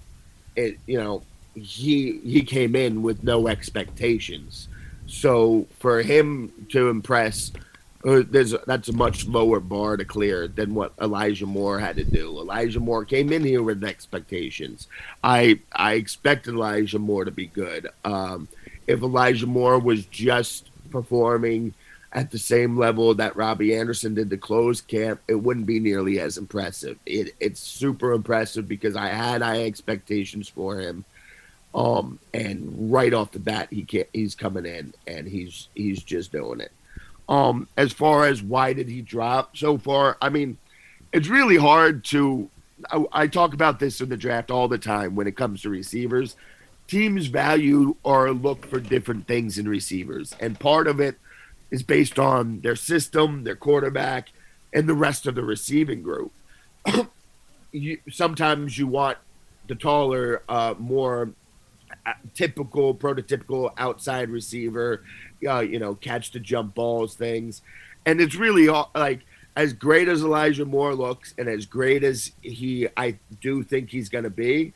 it 0.55 0.77
you 0.85 0.97
know 0.97 1.23
he 1.55 2.19
he 2.19 2.41
came 2.43 2.75
in 2.75 3.01
with 3.01 3.23
no 3.23 3.47
expectations, 3.47 4.67
so 5.07 5.65
for 5.79 6.01
him 6.01 6.51
to 6.69 6.89
impress. 6.89 7.51
Uh, 8.05 8.21
there's 8.29 8.53
that's 8.67 8.89
a 8.89 8.93
much 8.93 9.25
lower 9.25 9.59
bar 9.59 9.97
to 9.97 10.05
clear 10.05 10.47
than 10.47 10.75
what 10.75 10.93
Elijah 11.01 11.47
Moore 11.47 11.79
had 11.79 11.95
to 11.95 12.03
do. 12.03 12.37
Elijah 12.37 12.79
Moore 12.79 13.03
came 13.03 13.33
in 13.33 13.43
here 13.43 13.63
with 13.63 13.83
expectations. 13.83 14.87
I 15.23 15.59
I 15.71 15.93
expected 15.93 16.53
Elijah 16.53 16.99
Moore 16.99 17.25
to 17.25 17.31
be 17.31 17.47
good. 17.47 17.89
Um, 18.03 18.47
if 18.85 19.01
Elijah 19.01 19.47
Moore 19.47 19.79
was 19.79 20.05
just 20.05 20.69
performing 20.91 21.73
at 22.15 22.31
the 22.31 22.39
same 22.39 22.77
level 22.77 23.13
that 23.13 23.35
Robbie 23.35 23.75
Anderson 23.75 24.15
did 24.15 24.29
the 24.29 24.37
close 24.37 24.79
camp, 24.79 25.19
it 25.27 25.35
wouldn't 25.35 25.65
be 25.65 25.81
nearly 25.81 26.21
as 26.21 26.37
impressive. 26.37 26.97
It, 27.05 27.35
it's 27.41 27.59
super 27.59 28.13
impressive 28.13 28.69
because 28.69 28.95
I 28.95 29.09
had 29.09 29.41
high 29.41 29.65
expectations 29.65 30.47
for 30.47 30.79
him. 30.79 31.03
Um, 31.75 32.17
and 32.33 32.89
right 32.89 33.13
off 33.13 33.33
the 33.33 33.39
bat, 33.39 33.67
he 33.69 33.83
can't, 33.83 34.07
he's 34.13 34.33
coming 34.33 34.65
in 34.65 34.93
and 35.05 35.27
he's 35.27 35.67
he's 35.75 36.01
just 36.01 36.31
doing 36.31 36.61
it. 36.61 36.71
Um, 37.27 37.67
as 37.75 37.91
far 37.91 38.25
as 38.27 38.41
why 38.41 38.71
did 38.71 38.87
he 38.87 39.01
drop 39.01 39.57
so 39.57 39.77
far, 39.77 40.15
I 40.21 40.29
mean, 40.29 40.57
it's 41.11 41.27
really 41.27 41.57
hard 41.57 42.05
to. 42.05 42.49
I, 42.89 43.05
I 43.11 43.27
talk 43.27 43.53
about 43.53 43.79
this 43.81 43.99
in 43.99 44.07
the 44.07 44.15
draft 44.15 44.51
all 44.51 44.69
the 44.69 44.77
time 44.77 45.15
when 45.15 45.27
it 45.27 45.35
comes 45.35 45.63
to 45.63 45.69
receivers. 45.69 46.37
Teams 46.87 47.25
value 47.27 47.97
or 48.03 48.31
look 48.31 48.65
for 48.65 48.79
different 48.79 49.27
things 49.27 49.57
in 49.57 49.67
receivers, 49.67 50.33
and 50.39 50.57
part 50.57 50.87
of 50.87 51.01
it 51.01 51.17
is 51.71 51.83
based 51.83 52.19
on 52.19 52.61
their 52.61 52.75
system, 52.75 53.43
their 53.43 53.55
quarterback, 53.55 54.29
and 54.73 54.87
the 54.87 54.93
rest 54.93 55.25
of 55.25 55.35
the 55.35 55.43
receiving 55.43 56.01
group. 56.03 56.31
you, 57.71 57.97
sometimes 58.11 58.77
you 58.77 58.87
want 58.87 59.17
the 59.67 59.75
taller, 59.75 60.43
uh, 60.47 60.75
more 60.77 61.31
uh, 62.05 62.13
typical, 62.33 62.93
prototypical 62.93 63.73
outside 63.77 64.29
receiver, 64.29 65.03
uh, 65.47 65.59
you 65.59 65.79
know, 65.79 65.95
catch 65.95 66.31
the 66.31 66.39
jump 66.39 66.75
balls, 66.75 67.15
things. 67.15 67.61
And 68.05 68.21
it's 68.21 68.35
really 68.35 68.67
all, 68.67 68.91
like 68.93 69.21
as 69.55 69.73
great 69.73 70.07
as 70.07 70.21
Elijah 70.21 70.65
Moore 70.65 70.93
looks 70.93 71.33
and 71.37 71.47
as 71.47 71.65
great 71.65 72.03
as 72.03 72.31
he, 72.41 72.87
I 72.95 73.17
do 73.41 73.63
think 73.63 73.89
he's 73.89 74.09
going 74.09 74.25
to 74.25 74.29
be, 74.29 74.73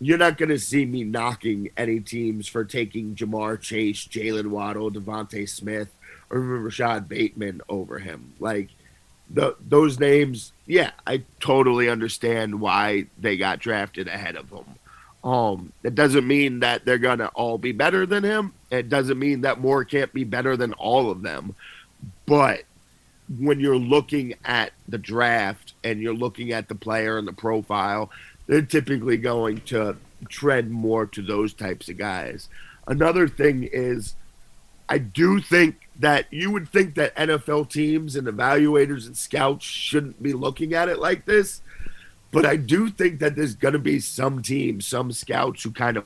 you're 0.00 0.18
not 0.18 0.38
going 0.38 0.48
to 0.48 0.58
see 0.58 0.84
me 0.84 1.04
knocking 1.04 1.70
any 1.76 2.00
teams 2.00 2.48
for 2.48 2.64
taking 2.64 3.14
Ja'Marr 3.14 3.60
Chase, 3.60 4.06
Jaylen 4.06 4.48
Waddle, 4.48 4.90
DeVonta 4.90 5.48
Smith, 5.48 5.88
or 6.34 6.40
Rashod 6.40 7.08
Bateman 7.08 7.62
over 7.68 7.98
him. 7.98 8.34
Like 8.40 8.70
the 9.30 9.56
those 9.66 9.98
names, 10.00 10.52
yeah, 10.66 10.90
I 11.06 11.22
totally 11.40 11.88
understand 11.88 12.60
why 12.60 13.06
they 13.18 13.36
got 13.36 13.60
drafted 13.60 14.08
ahead 14.08 14.36
of 14.36 14.50
him. 14.50 14.64
Um, 15.22 15.72
it 15.82 15.94
doesn't 15.94 16.26
mean 16.26 16.60
that 16.60 16.84
they're 16.84 16.98
gonna 16.98 17.30
all 17.34 17.56
be 17.56 17.72
better 17.72 18.04
than 18.04 18.24
him. 18.24 18.52
It 18.70 18.88
doesn't 18.88 19.18
mean 19.18 19.42
that 19.42 19.60
Moore 19.60 19.84
can't 19.84 20.12
be 20.12 20.24
better 20.24 20.56
than 20.56 20.72
all 20.74 21.10
of 21.10 21.22
them. 21.22 21.54
But 22.26 22.64
when 23.38 23.60
you're 23.60 23.78
looking 23.78 24.34
at 24.44 24.72
the 24.88 24.98
draft 24.98 25.72
and 25.82 26.00
you're 26.00 26.14
looking 26.14 26.52
at 26.52 26.68
the 26.68 26.74
player 26.74 27.16
and 27.16 27.26
the 27.26 27.32
profile, 27.32 28.10
they're 28.46 28.60
typically 28.60 29.16
going 29.16 29.60
to 29.62 29.96
tread 30.28 30.70
more 30.70 31.06
to 31.06 31.22
those 31.22 31.54
types 31.54 31.88
of 31.88 31.96
guys. 31.96 32.48
Another 32.86 33.28
thing 33.28 33.68
is, 33.72 34.14
I 34.88 34.98
do 34.98 35.40
think 35.40 35.83
that 35.98 36.26
you 36.30 36.50
would 36.50 36.68
think 36.68 36.94
that 36.94 37.14
NFL 37.16 37.70
teams 37.70 38.16
and 38.16 38.26
evaluators 38.26 39.06
and 39.06 39.16
scouts 39.16 39.64
shouldn't 39.64 40.22
be 40.22 40.32
looking 40.32 40.74
at 40.74 40.88
it 40.88 40.98
like 40.98 41.24
this. 41.24 41.60
But 42.32 42.44
I 42.44 42.56
do 42.56 42.90
think 42.90 43.20
that 43.20 43.36
there's 43.36 43.54
going 43.54 43.74
to 43.74 43.78
be 43.78 44.00
some 44.00 44.42
teams, 44.42 44.86
some 44.86 45.12
scouts 45.12 45.62
who 45.62 45.70
kind 45.70 45.96
of 45.96 46.04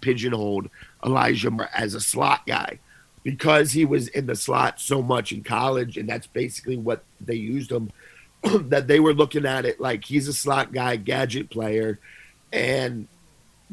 pigeonholed 0.00 0.68
Elijah 1.04 1.70
as 1.72 1.94
a 1.94 2.00
slot 2.00 2.46
guy 2.46 2.80
because 3.22 3.72
he 3.72 3.84
was 3.84 4.08
in 4.08 4.26
the 4.26 4.36
slot 4.36 4.80
so 4.80 5.02
much 5.02 5.32
in 5.32 5.42
college, 5.42 5.96
and 5.96 6.08
that's 6.08 6.26
basically 6.26 6.76
what 6.76 7.02
they 7.20 7.34
used 7.34 7.70
him. 7.70 7.90
that 8.68 8.86
they 8.86 9.00
were 9.00 9.14
looking 9.14 9.46
at 9.46 9.64
it 9.64 9.80
like 9.80 10.04
he's 10.04 10.28
a 10.28 10.32
slot 10.32 10.72
guy, 10.72 10.96
gadget 10.96 11.50
player, 11.50 11.98
and 12.52 13.08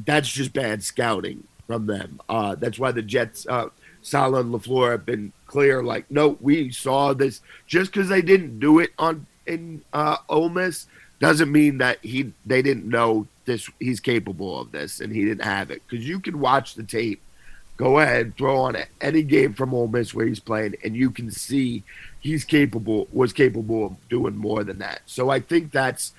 that's 0.05 0.29
just 0.29 0.53
bad 0.53 0.83
scouting 0.83 1.43
from 1.67 1.85
them. 1.85 2.19
Uh, 2.27 2.55
that's 2.55 2.79
why 2.79 2.91
the 2.91 3.01
Jets, 3.01 3.45
uh, 3.47 3.69
Saleh 4.03 4.41
and 4.41 4.53
LaFleur 4.53 4.91
have 4.91 5.05
been 5.05 5.33
clear. 5.47 5.81
Like, 5.81 6.09
no, 6.11 6.37
we 6.41 6.71
saw 6.71 7.13
this. 7.13 7.41
Just 7.67 7.91
because 7.91 8.09
they 8.09 8.21
didn't 8.21 8.59
do 8.59 8.79
it 8.79 8.91
on 8.97 9.25
in 9.45 9.81
uh, 9.91 10.17
Ole 10.29 10.49
Miss 10.49 10.87
doesn't 11.19 11.51
mean 11.51 11.79
that 11.79 11.99
he 12.03 12.33
they 12.45 12.61
didn't 12.61 12.87
know 12.87 13.27
this. 13.45 13.69
He's 13.79 13.99
capable 13.99 14.59
of 14.59 14.71
this, 14.71 14.99
and 14.99 15.13
he 15.13 15.25
didn't 15.25 15.43
have 15.43 15.71
it. 15.71 15.81
Because 15.87 16.07
you 16.07 16.19
can 16.19 16.39
watch 16.39 16.75
the 16.75 16.83
tape. 16.83 17.21
Go 17.75 17.99
ahead, 17.99 18.37
throw 18.37 18.57
on 18.57 18.77
any 19.01 19.23
game 19.23 19.53
from 19.53 19.73
Ole 19.73 19.87
Miss 19.87 20.13
where 20.13 20.27
he's 20.27 20.39
playing, 20.39 20.75
and 20.83 20.95
you 20.95 21.09
can 21.09 21.31
see 21.31 21.83
he's 22.19 22.43
capable 22.43 23.07
was 23.11 23.33
capable 23.33 23.85
of 23.87 24.09
doing 24.09 24.37
more 24.37 24.63
than 24.63 24.79
that. 24.79 25.01
So 25.07 25.29
I 25.29 25.39
think 25.39 25.71
that's 25.71 26.13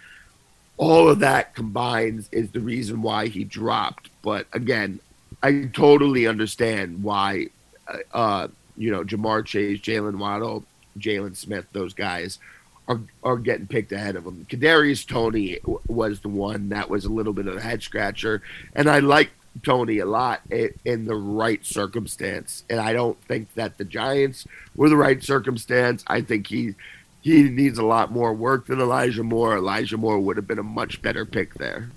all 0.76 1.08
of 1.08 1.20
that 1.20 1.54
combines 1.54 2.28
is 2.32 2.50
the 2.50 2.60
reason 2.60 3.02
why 3.02 3.28
he 3.28 3.44
dropped. 3.44 4.10
But 4.22 4.46
again, 4.52 5.00
I 5.42 5.70
totally 5.72 6.26
understand 6.26 7.02
why, 7.02 7.48
uh, 7.88 8.16
uh 8.16 8.48
you 8.76 8.90
know, 8.90 9.04
Ja'Marr 9.04 9.44
Chase, 9.44 9.80
Jaylen 9.80 10.18
Waddle, 10.18 10.64
Jalen 10.98 11.36
Smith, 11.36 11.66
those 11.72 11.94
guys 11.94 12.38
are 12.88 13.00
are 13.22 13.36
getting 13.38 13.66
picked 13.66 13.92
ahead 13.92 14.16
of 14.16 14.24
him. 14.24 14.46
Kadarius 14.48 15.06
Toney 15.06 15.58
was 15.86 16.20
the 16.20 16.28
one 16.28 16.70
that 16.70 16.90
was 16.90 17.04
a 17.04 17.12
little 17.12 17.32
bit 17.32 17.46
of 17.46 17.56
a 17.56 17.60
head 17.60 17.82
scratcher, 17.82 18.42
and 18.74 18.88
I 18.88 18.98
like 18.98 19.30
Toney 19.62 19.98
a 19.98 20.06
lot 20.06 20.42
in 20.50 21.04
the 21.04 21.14
right 21.14 21.64
circumstance, 21.64 22.64
and 22.68 22.80
I 22.80 22.92
don't 22.92 23.20
think 23.22 23.54
that 23.54 23.78
the 23.78 23.84
Giants 23.84 24.46
were 24.74 24.88
the 24.88 24.96
right 24.96 25.22
circumstance. 25.22 26.04
I 26.06 26.20
think 26.20 26.48
he 26.48 26.74
he 27.22 27.44
needs 27.44 27.78
a 27.78 27.84
lot 27.84 28.12
more 28.12 28.34
work 28.34 28.66
than 28.66 28.80
Elijah 28.80 29.22
Moore. 29.22 29.56
Elijah 29.56 29.96
Moore 29.96 30.18
would 30.18 30.36
have 30.36 30.46
been 30.46 30.58
a 30.58 30.64
much 30.64 31.00
better 31.00 31.24
pick 31.24 31.54
there. 31.54 31.90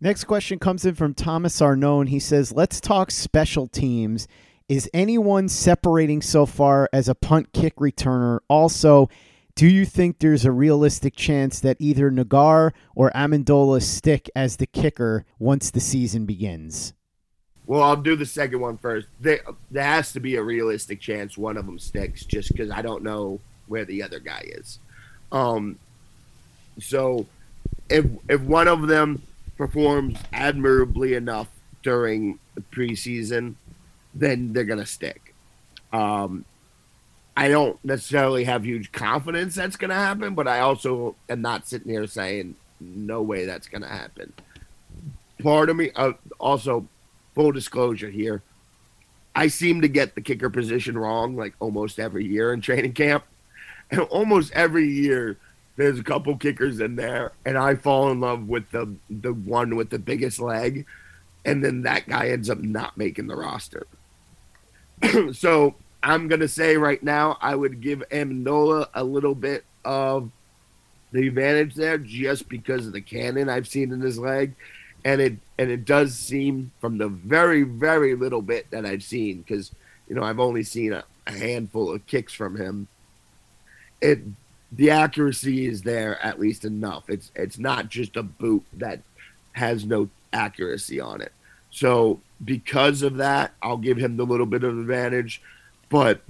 Next 0.00 0.24
question 0.24 0.58
comes 0.58 0.84
in 0.84 0.94
from 0.94 1.14
Thomas 1.14 1.60
Arnone. 1.60 2.08
He 2.08 2.20
says, 2.20 2.52
Let's 2.52 2.80
talk 2.80 3.10
special 3.10 3.66
teams. 3.66 4.28
Is 4.68 4.88
anyone 4.94 5.50
separating 5.50 6.22
so 6.22 6.46
far 6.46 6.88
as 6.90 7.06
a 7.06 7.14
punt 7.14 7.52
kick 7.52 7.76
returner? 7.76 8.38
Also, 8.48 9.10
do 9.54 9.68
you 9.68 9.84
think 9.84 10.18
there's 10.18 10.46
a 10.46 10.52
realistic 10.52 11.14
chance 11.14 11.60
that 11.60 11.76
either 11.78 12.10
Naggar 12.10 12.72
or 12.94 13.10
Ammendola 13.14 13.82
stick 13.82 14.30
as 14.34 14.56
the 14.56 14.66
kicker 14.66 15.26
once 15.38 15.70
the 15.70 15.80
season 15.80 16.24
begins? 16.24 16.94
Well, 17.66 17.82
I'll 17.82 17.96
do 17.96 18.16
the 18.16 18.24
second 18.24 18.60
one 18.60 18.78
first. 18.78 19.06
There, 19.20 19.40
there 19.70 19.84
has 19.84 20.12
to 20.12 20.20
be 20.20 20.36
a 20.36 20.42
realistic 20.42 20.98
chance 20.98 21.36
one 21.36 21.58
of 21.58 21.66
them 21.66 21.78
sticks 21.78 22.24
just 22.24 22.50
because 22.50 22.70
I 22.70 22.80
don't 22.80 23.02
know 23.02 23.40
where 23.66 23.84
the 23.84 24.02
other 24.02 24.18
guy 24.18 24.44
is. 24.46 24.78
Um, 25.30 25.78
so 26.78 27.26
if 27.90 28.06
if 28.28 28.40
one 28.40 28.68
of 28.68 28.88
them 28.88 29.22
performs 29.58 30.18
admirably 30.32 31.14
enough 31.14 31.48
during 31.82 32.38
the 32.54 32.62
preseason, 32.62 33.54
then 34.14 34.52
they're 34.52 34.64
gonna 34.64 34.86
stick. 34.86 35.34
Um, 35.92 36.44
I 37.36 37.48
don't 37.48 37.82
necessarily 37.84 38.44
have 38.44 38.64
huge 38.64 38.92
confidence 38.92 39.54
that's 39.54 39.76
gonna 39.76 39.94
happen, 39.94 40.34
but 40.34 40.46
I 40.48 40.60
also 40.60 41.16
am 41.28 41.42
not 41.42 41.66
sitting 41.66 41.90
here 41.90 42.06
saying 42.06 42.56
no 42.80 43.22
way 43.22 43.44
that's 43.44 43.68
gonna 43.68 43.88
happen. 43.88 44.32
Part 45.42 45.68
of 45.68 45.76
me, 45.76 45.90
uh, 45.96 46.12
also, 46.38 46.86
full 47.34 47.52
disclosure 47.52 48.10
here, 48.10 48.42
I 49.34 49.48
seem 49.48 49.80
to 49.80 49.88
get 49.88 50.14
the 50.14 50.20
kicker 50.20 50.48
position 50.48 50.96
wrong 50.96 51.36
like 51.36 51.54
almost 51.58 51.98
every 51.98 52.24
year 52.24 52.52
in 52.52 52.60
training 52.60 52.92
camp. 52.92 53.24
And 53.90 54.00
almost 54.02 54.52
every 54.52 54.88
year, 54.88 55.36
there's 55.76 55.98
a 55.98 56.04
couple 56.04 56.36
kickers 56.36 56.80
in 56.80 56.96
there, 56.96 57.32
and 57.44 57.58
I 57.58 57.74
fall 57.74 58.10
in 58.10 58.20
love 58.20 58.48
with 58.48 58.70
the 58.70 58.94
the 59.10 59.32
one 59.32 59.76
with 59.76 59.90
the 59.90 59.98
biggest 59.98 60.38
leg, 60.38 60.86
and 61.44 61.64
then 61.64 61.82
that 61.82 62.08
guy 62.08 62.28
ends 62.28 62.48
up 62.48 62.58
not 62.58 62.96
making 62.96 63.26
the 63.26 63.36
roster. 63.36 63.86
so 65.32 65.74
I'm 66.02 66.28
gonna 66.28 66.48
say 66.48 66.76
right 66.76 67.02
now, 67.02 67.38
I 67.40 67.54
would 67.54 67.80
give 67.80 68.02
Ammendola 68.10 68.88
a 68.94 69.04
little 69.04 69.34
bit 69.34 69.64
of 69.84 70.30
the 71.12 71.28
advantage 71.28 71.74
there, 71.74 71.98
just 71.98 72.48
because 72.48 72.86
of 72.86 72.92
the 72.92 73.00
cannon 73.00 73.48
I've 73.48 73.68
seen 73.68 73.92
in 73.92 74.00
his 74.00 74.18
leg, 74.18 74.54
and 75.04 75.20
it 75.20 75.34
and 75.58 75.70
it 75.70 75.84
does 75.84 76.14
seem 76.14 76.72
from 76.80 76.98
the 76.98 77.08
very 77.08 77.62
very 77.62 78.14
little 78.14 78.42
bit 78.42 78.70
that 78.70 78.84
I've 78.84 79.02
seen, 79.02 79.38
because 79.38 79.70
you 80.08 80.14
know 80.14 80.22
I've 80.22 80.40
only 80.40 80.62
seen 80.62 80.92
a, 80.92 81.04
a 81.26 81.32
handful 81.32 81.92
of 81.94 82.06
kicks 82.06 82.32
from 82.32 82.56
him 82.56 82.88
it 84.04 84.20
the 84.70 84.90
accuracy 84.90 85.66
is 85.66 85.82
there 85.82 86.22
at 86.24 86.38
least 86.38 86.64
enough. 86.64 87.08
It's 87.08 87.32
it's 87.34 87.58
not 87.58 87.88
just 87.88 88.16
a 88.16 88.22
boot 88.22 88.64
that 88.74 89.00
has 89.52 89.84
no 89.84 90.10
accuracy 90.32 91.00
on 91.00 91.20
it. 91.20 91.32
So 91.70 92.20
because 92.44 93.02
of 93.02 93.16
that, 93.16 93.52
I'll 93.62 93.76
give 93.76 93.98
him 93.98 94.16
the 94.16 94.26
little 94.26 94.46
bit 94.46 94.64
of 94.64 94.78
advantage. 94.78 95.40
But 95.88 96.22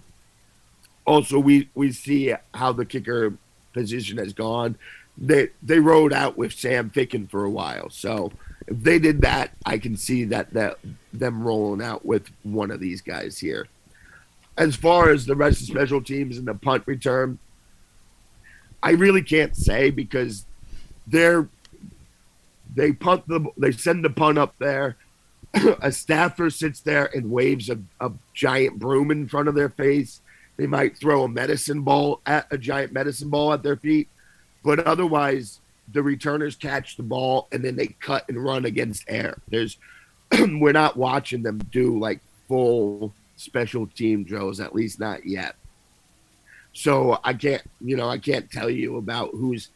also 1.06 1.38
we 1.38 1.68
we 1.74 1.92
see 1.92 2.34
how 2.54 2.72
the 2.72 2.84
kicker 2.84 3.34
position 3.72 4.18
has 4.18 4.32
gone. 4.32 4.76
They 5.16 5.50
they 5.62 5.78
rode 5.78 6.12
out 6.12 6.36
with 6.36 6.52
Sam 6.52 6.90
Ficken 6.90 7.30
for 7.30 7.44
a 7.44 7.50
while. 7.50 7.90
So 7.90 8.32
if 8.66 8.82
they 8.82 8.98
did 8.98 9.20
that, 9.22 9.52
I 9.64 9.78
can 9.78 9.96
see 9.96 10.24
that 10.24 10.52
that 10.54 10.78
them 11.12 11.42
rolling 11.42 11.84
out 11.84 12.04
with 12.04 12.30
one 12.42 12.70
of 12.70 12.80
these 12.80 13.00
guys 13.00 13.38
here. 13.38 13.68
As 14.56 14.76
far 14.76 15.10
as 15.10 15.26
the 15.26 15.36
rest 15.36 15.60
of 15.62 15.66
special 15.66 16.02
teams 16.02 16.38
and 16.38 16.46
the 16.46 16.54
punt 16.54 16.84
return, 16.86 17.38
I 18.82 18.90
really 18.92 19.22
can't 19.22 19.56
say 19.56 19.90
because 19.90 20.46
they're 21.06 21.48
they 22.74 22.92
punt 22.92 23.26
the 23.28 23.46
they 23.56 23.72
send 23.72 24.04
the 24.04 24.10
punt 24.10 24.38
up 24.38 24.54
there. 24.58 24.96
A 25.80 25.92
staffer 25.92 26.50
sits 26.50 26.80
there 26.80 27.10
and 27.14 27.30
waves 27.30 27.70
a, 27.70 27.78
a 28.00 28.12
giant 28.32 28.78
broom 28.78 29.10
in 29.10 29.28
front 29.28 29.48
of 29.48 29.54
their 29.54 29.68
face. 29.68 30.20
They 30.56 30.66
might 30.66 30.96
throw 30.96 31.24
a 31.24 31.28
medicine 31.28 31.82
ball 31.82 32.20
at 32.26 32.46
a 32.52 32.58
giant 32.58 32.92
medicine 32.92 33.30
ball 33.30 33.52
at 33.52 33.62
their 33.62 33.76
feet, 33.76 34.08
but 34.62 34.80
otherwise 34.80 35.60
the 35.92 36.02
returners 36.02 36.56
catch 36.56 36.96
the 36.96 37.02
ball 37.02 37.48
and 37.52 37.64
then 37.64 37.76
they 37.76 37.88
cut 37.88 38.24
and 38.28 38.42
run 38.42 38.64
against 38.64 39.04
air. 39.08 39.38
There's 39.48 39.78
we're 40.38 40.72
not 40.72 40.96
watching 40.96 41.42
them 41.42 41.58
do 41.70 41.98
like 41.98 42.20
full 42.48 43.12
special 43.36 43.86
team 43.86 44.24
drills, 44.24 44.60
at 44.60 44.74
least 44.74 45.00
not 45.00 45.26
yet. 45.26 45.56
So 46.72 47.18
I 47.22 47.34
can't, 47.34 47.62
you 47.80 47.96
know, 47.96 48.08
I 48.08 48.18
can't 48.18 48.50
tell 48.50 48.70
you 48.70 48.96
about 48.96 49.30
who's 49.32 49.70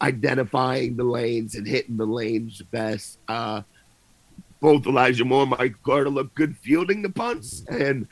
identifying 0.00 0.96
the 0.96 1.04
lanes 1.04 1.54
and 1.54 1.66
hitting 1.66 1.96
the 1.96 2.06
lanes 2.06 2.62
best. 2.70 3.18
Uh, 3.28 3.62
both 4.62 4.86
Elijah 4.86 5.24
Moore 5.24 5.42
and 5.42 5.50
Mike 5.50 5.74
Carter 5.82 6.08
look 6.08 6.32
good 6.34 6.56
fielding 6.56 7.02
the 7.02 7.10
punts, 7.10 7.64
and 7.68 8.06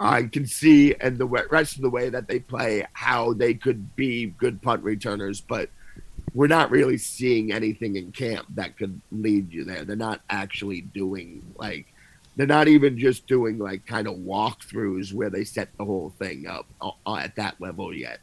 I 0.00 0.24
can 0.24 0.46
see 0.46 0.94
and 1.00 1.16
the 1.16 1.26
rest 1.26 1.76
of 1.76 1.82
the 1.82 1.90
way 1.90 2.10
that 2.10 2.26
they 2.26 2.40
play 2.40 2.84
how 2.92 3.34
they 3.34 3.54
could 3.54 3.94
be 3.94 4.26
good 4.26 4.60
punt 4.60 4.82
returners, 4.82 5.40
but 5.40 5.70
we're 6.34 6.48
not 6.48 6.72
really 6.72 6.98
seeing 6.98 7.52
anything 7.52 7.94
in 7.94 8.10
camp 8.10 8.46
that 8.56 8.76
could 8.76 9.00
lead 9.12 9.52
you 9.52 9.62
there. 9.62 9.84
They're 9.84 9.94
not 9.94 10.22
actually 10.28 10.80
doing 10.80 11.54
like 11.56 11.86
they're 12.34 12.46
not 12.46 12.66
even 12.66 12.98
just 12.98 13.28
doing 13.28 13.58
like 13.58 13.86
kind 13.86 14.08
of 14.08 14.16
walkthroughs 14.16 15.12
where 15.12 15.30
they 15.30 15.44
set 15.44 15.68
the 15.78 15.84
whole 15.84 16.10
thing 16.18 16.46
up 16.48 16.66
uh, 16.80 17.14
at 17.14 17.36
that 17.36 17.60
level 17.60 17.94
yet. 17.94 18.18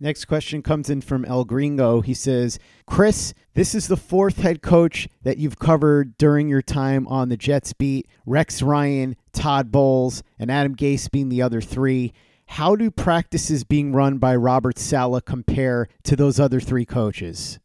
Next 0.00 0.26
question 0.26 0.62
comes 0.62 0.88
in 0.88 1.00
from 1.00 1.24
El 1.24 1.44
Gringo. 1.44 2.00
He 2.02 2.14
says, 2.14 2.60
Chris, 2.86 3.34
this 3.54 3.74
is 3.74 3.88
the 3.88 3.96
fourth 3.96 4.38
head 4.38 4.62
coach 4.62 5.08
that 5.24 5.38
you've 5.38 5.58
covered 5.58 6.16
during 6.18 6.48
your 6.48 6.62
time 6.62 7.06
on 7.08 7.28
the 7.28 7.36
Jets 7.36 7.72
beat. 7.72 8.06
Rex 8.24 8.62
Ryan, 8.62 9.16
Todd 9.32 9.72
Bowles, 9.72 10.22
and 10.38 10.52
Adam 10.52 10.76
Gase 10.76 11.10
being 11.10 11.28
the 11.30 11.42
other 11.42 11.60
three. 11.60 12.12
how 12.50 12.76
do 12.76 12.90
practices 12.90 13.64
being 13.64 13.92
run 13.92 14.18
by 14.18 14.34
Robert 14.34 14.78
Saleh 14.78 15.24
compare 15.24 15.88
to 16.04 16.16
those 16.16 16.38
other 16.40 16.60
three 16.60 16.86
coaches? 16.86 17.58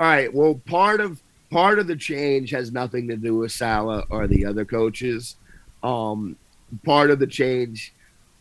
All 0.00 0.06
right. 0.06 0.32
Well, 0.34 0.60
part 0.66 1.00
of 1.00 1.22
part 1.50 1.78
of 1.78 1.86
the 1.86 1.96
change 1.96 2.50
has 2.50 2.72
nothing 2.72 3.08
to 3.08 3.16
do 3.16 3.36
with 3.36 3.52
Saleh 3.52 4.04
or 4.10 4.26
the 4.26 4.44
other 4.44 4.64
coaches. 4.64 5.36
Um, 5.82 6.36
part 6.84 7.10
of 7.10 7.20
the 7.20 7.26
change, 7.26 7.94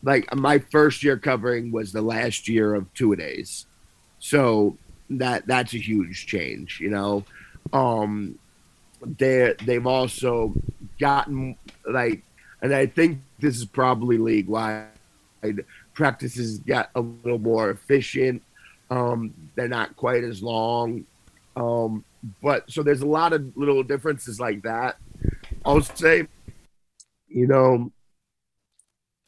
like 0.04 0.34
my 0.36 0.60
first 0.60 1.04
year 1.04 1.18
covering 1.18 1.72
was 1.72 1.92
the 1.92 2.02
last 2.02 2.48
year 2.48 2.76
of 2.76 2.94
two 2.94 3.16
days, 3.16 3.66
so 4.20 4.78
that 5.10 5.48
that's 5.48 5.74
a 5.74 5.78
huge 5.78 6.26
change. 6.26 6.80
You 6.80 6.90
know, 6.90 7.24
um, 7.74 8.38
they 9.02 9.54
they've 9.66 9.88
also 9.88 10.54
gotten 11.00 11.58
like, 11.86 12.24
and 12.62 12.74
I 12.74 12.86
think 12.86 13.22
this 13.40 13.58
is 13.58 13.66
probably 13.66 14.18
league 14.18 14.48
wide. 14.48 14.88
Practices 15.94 16.60
got 16.60 16.90
a 16.96 17.02
little 17.02 17.40
more 17.40 17.70
efficient. 17.70 18.44
Um, 18.90 19.34
they're 19.56 19.68
not 19.68 19.96
quite 19.96 20.24
as 20.24 20.42
long. 20.42 21.06
Um, 21.56 22.06
but 22.42 22.70
so 22.72 22.84
there's 22.84 23.02
a 23.02 23.08
lot 23.08 23.34
of 23.34 23.56
little 23.58 23.84
differences 23.84 24.40
like 24.40 24.62
that. 24.64 24.98
I'll 25.66 25.82
say, 25.82 26.28
you 27.28 27.48
know, 27.48 27.92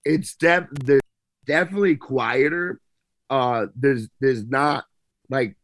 it's 0.06 0.36
def- 0.36 0.68
definitely 1.46 1.96
quieter. 1.96 2.80
Uh, 3.30 3.68
there's 3.76 4.10
there's 4.20 4.46
not 4.46 4.86
like 5.30 5.56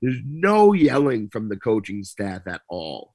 there's 0.00 0.20
no 0.24 0.72
yelling 0.72 1.28
from 1.28 1.48
the 1.48 1.56
coaching 1.56 2.04
staff 2.04 2.42
at 2.46 2.60
all. 2.68 3.14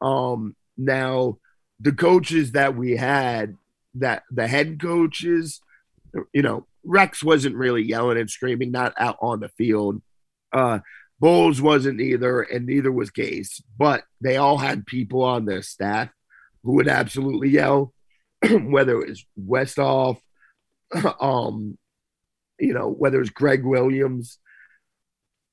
Um, 0.00 0.54
now 0.76 1.38
the 1.80 1.92
coaches 1.92 2.52
that 2.52 2.76
we 2.76 2.96
had, 2.96 3.56
that 3.94 4.22
the 4.30 4.46
head 4.46 4.80
coaches, 4.80 5.60
you 6.32 6.42
know, 6.42 6.66
Rex 6.84 7.22
wasn't 7.22 7.56
really 7.56 7.82
yelling 7.82 8.18
and 8.18 8.30
screaming, 8.30 8.70
not 8.70 8.94
out 8.96 9.16
on 9.20 9.40
the 9.40 9.48
field. 9.48 10.00
Uh, 10.52 10.80
Bowles 11.18 11.60
wasn't 11.60 12.00
either, 12.00 12.40
and 12.40 12.66
neither 12.66 12.90
was 12.90 13.10
Gase, 13.10 13.60
but 13.78 14.04
they 14.20 14.36
all 14.36 14.56
had 14.56 14.86
people 14.86 15.22
on 15.22 15.44
their 15.44 15.62
staff 15.62 16.08
who 16.62 16.72
would 16.72 16.88
absolutely 16.88 17.50
yell, 17.50 17.92
whether 18.50 19.00
it 19.00 19.08
was 19.08 19.24
Westhoff, 19.38 20.18
um, 21.20 21.78
you 22.58 22.74
know, 22.74 22.88
whether 22.88 23.20
it's 23.20 23.30
Gregg 23.30 23.64
Williams. 23.64 24.38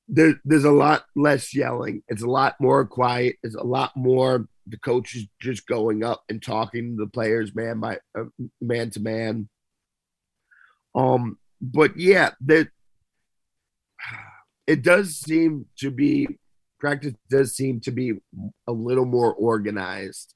There, 0.09 0.35
there's 0.45 0.63
a 0.63 0.71
lot 0.71 1.03
less 1.17 1.53
yelling. 1.53 2.01
It's 2.07 2.23
a 2.23 2.29
lot 2.29 2.55
more 2.61 2.85
quiet. 2.85 3.35
It's 3.43 3.55
a 3.55 3.63
lot 3.63 3.91
more 3.97 4.47
the 4.65 4.77
coaches 4.77 5.27
just 5.41 5.65
going 5.67 6.03
up 6.03 6.23
and 6.29 6.41
talking 6.41 6.95
to 6.97 7.05
the 7.05 7.09
players 7.09 7.55
man 7.55 7.79
by 7.79 7.99
uh, 8.17 8.25
man 8.61 8.89
to 8.91 8.99
man. 8.99 9.49
Um, 10.95 11.37
but 11.61 11.97
yeah, 11.97 12.31
that 12.41 12.69
it 14.65 14.81
does 14.81 15.15
seem 15.15 15.65
to 15.79 15.91
be 15.91 16.27
practice 16.79 17.13
does 17.29 17.55
seem 17.55 17.79
to 17.81 17.91
be 17.91 18.13
a 18.67 18.71
little 18.71 19.05
more 19.05 19.33
organized 19.33 20.33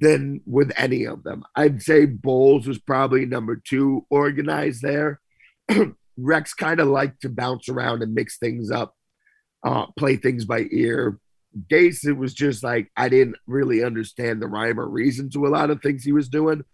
than 0.00 0.40
with 0.46 0.72
any 0.76 1.04
of 1.04 1.22
them. 1.22 1.44
I'd 1.54 1.82
say 1.82 2.06
Bowles 2.06 2.66
was 2.66 2.78
probably 2.78 3.26
number 3.26 3.56
two 3.56 4.06
organized 4.10 4.82
there. 4.82 5.20
Rex 6.16 6.54
kind 6.54 6.80
of 6.80 6.88
liked 6.88 7.22
to 7.22 7.28
bounce 7.28 7.68
around 7.68 8.02
and 8.02 8.14
mix 8.14 8.38
things 8.38 8.70
up, 8.70 8.94
uh, 9.64 9.86
play 9.98 10.16
things 10.16 10.44
by 10.44 10.66
ear. 10.70 11.18
Gase, 11.70 12.06
it 12.06 12.12
was 12.12 12.34
just 12.34 12.62
like 12.62 12.90
I 12.96 13.08
didn't 13.08 13.36
really 13.46 13.82
understand 13.82 14.40
the 14.40 14.46
rhyme 14.46 14.78
or 14.78 14.88
reason 14.88 15.30
to 15.30 15.46
a 15.46 15.48
lot 15.48 15.70
of 15.70 15.82
things 15.82 16.04
he 16.04 16.12
was 16.12 16.28
doing. 16.28 16.64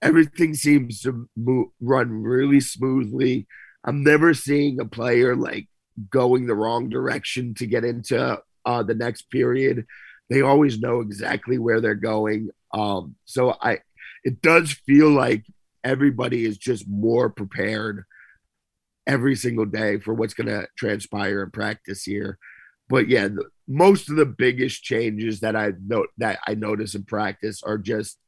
Everything 0.00 0.54
seems 0.54 1.00
to 1.02 1.28
move, 1.36 1.68
run 1.80 2.10
really 2.10 2.60
smoothly. 2.60 3.46
I'm 3.84 4.02
never 4.02 4.34
seeing 4.34 4.80
a 4.80 4.84
player 4.84 5.36
like 5.36 5.68
going 6.10 6.46
the 6.46 6.54
wrong 6.54 6.88
direction 6.88 7.54
to 7.54 7.66
get 7.66 7.84
into 7.84 8.40
uh, 8.64 8.82
the 8.82 8.94
next 8.94 9.30
period. 9.30 9.86
They 10.30 10.42
always 10.42 10.80
know 10.80 11.00
exactly 11.00 11.58
where 11.58 11.80
they're 11.80 11.94
going. 11.94 12.50
Um, 12.72 13.16
so 13.24 13.56
I, 13.60 13.78
it 14.24 14.42
does 14.42 14.72
feel 14.72 15.10
like 15.10 15.44
everybody 15.84 16.44
is 16.44 16.58
just 16.58 16.88
more 16.88 17.30
prepared 17.30 18.04
every 19.06 19.36
single 19.36 19.64
day 19.64 19.98
for 19.98 20.12
what's 20.12 20.34
going 20.34 20.48
to 20.48 20.68
transpire 20.76 21.42
in 21.42 21.50
practice 21.50 22.02
here. 22.02 22.38
But 22.88 23.08
yeah, 23.08 23.28
the, 23.28 23.44
most 23.66 24.10
of 24.10 24.16
the 24.16 24.26
biggest 24.26 24.82
changes 24.82 25.40
that 25.40 25.56
I 25.56 25.72
note 25.86 26.08
that 26.18 26.38
I 26.46 26.54
notice 26.54 26.94
in 26.94 27.04
practice 27.04 27.62
are 27.62 27.78
just 27.78 28.18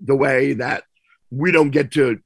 the 0.00 0.16
way 0.16 0.54
that 0.54 0.84
we 1.30 1.52
don't 1.52 1.70
get 1.70 1.92
to 1.92 2.18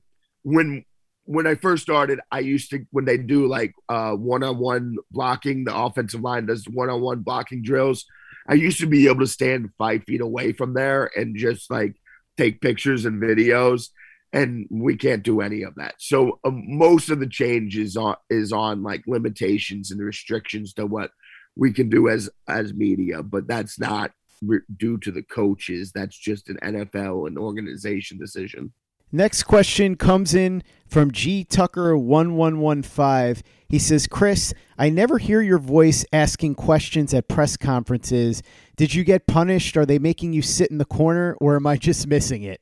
when 0.42 0.84
when 1.24 1.46
I 1.46 1.54
first 1.54 1.84
started, 1.84 2.18
I 2.32 2.40
used 2.40 2.70
to 2.70 2.84
when 2.90 3.04
they 3.04 3.16
do 3.16 3.46
like 3.46 3.72
uh, 3.88 4.12
one-on-one 4.12 4.96
blocking, 5.12 5.64
the 5.64 5.76
offensive 5.76 6.22
line 6.22 6.46
does 6.46 6.64
one-on-one 6.68 7.20
blocking 7.20 7.62
drills. 7.62 8.04
I 8.50 8.54
used 8.54 8.80
to 8.80 8.86
be 8.86 9.06
able 9.06 9.20
to 9.20 9.28
stand 9.28 9.70
five 9.78 10.02
feet 10.04 10.20
away 10.20 10.52
from 10.52 10.74
there 10.74 11.08
and 11.16 11.36
just 11.36 11.70
like 11.70 11.94
take 12.36 12.60
pictures 12.60 13.04
and 13.04 13.22
videos, 13.22 13.90
and 14.32 14.66
we 14.70 14.96
can't 14.96 15.22
do 15.22 15.40
any 15.40 15.62
of 15.62 15.76
that. 15.76 15.94
So 15.98 16.40
um, 16.44 16.64
most 16.66 17.10
of 17.10 17.20
the 17.20 17.28
change 17.28 17.78
is 17.78 17.96
on 17.96 18.16
is 18.28 18.52
on 18.52 18.82
like 18.82 19.04
limitations 19.06 19.92
and 19.92 20.00
restrictions 20.00 20.74
to 20.74 20.84
what 20.84 21.12
we 21.54 21.72
can 21.72 21.88
do 21.88 22.08
as 22.08 22.28
as 22.48 22.74
media, 22.74 23.22
but 23.22 23.46
that's 23.46 23.78
not 23.78 24.10
re- 24.42 24.66
due 24.76 24.98
to 24.98 25.12
the 25.12 25.22
coaches. 25.22 25.92
That's 25.92 26.18
just 26.18 26.48
an 26.48 26.58
NFL 26.60 27.28
and 27.28 27.38
organization 27.38 28.18
decision. 28.18 28.72
Next 29.12 29.42
question 29.42 29.96
comes 29.96 30.34
in 30.34 30.62
from 30.86 31.10
G 31.10 31.42
Tucker 31.42 31.96
one 31.96 32.36
one 32.36 32.60
one 32.60 32.82
five. 32.82 33.42
He 33.68 33.78
says, 33.78 34.06
"Chris, 34.06 34.54
I 34.78 34.88
never 34.88 35.18
hear 35.18 35.40
your 35.40 35.58
voice 35.58 36.04
asking 36.12 36.54
questions 36.54 37.12
at 37.12 37.26
press 37.26 37.56
conferences. 37.56 38.40
Did 38.76 38.94
you 38.94 39.02
get 39.02 39.26
punished? 39.26 39.76
Are 39.76 39.84
they 39.84 39.98
making 39.98 40.32
you 40.32 40.42
sit 40.42 40.70
in 40.70 40.78
the 40.78 40.84
corner, 40.84 41.36
or 41.40 41.56
am 41.56 41.66
I 41.66 41.76
just 41.76 42.06
missing 42.06 42.44
it?" 42.44 42.60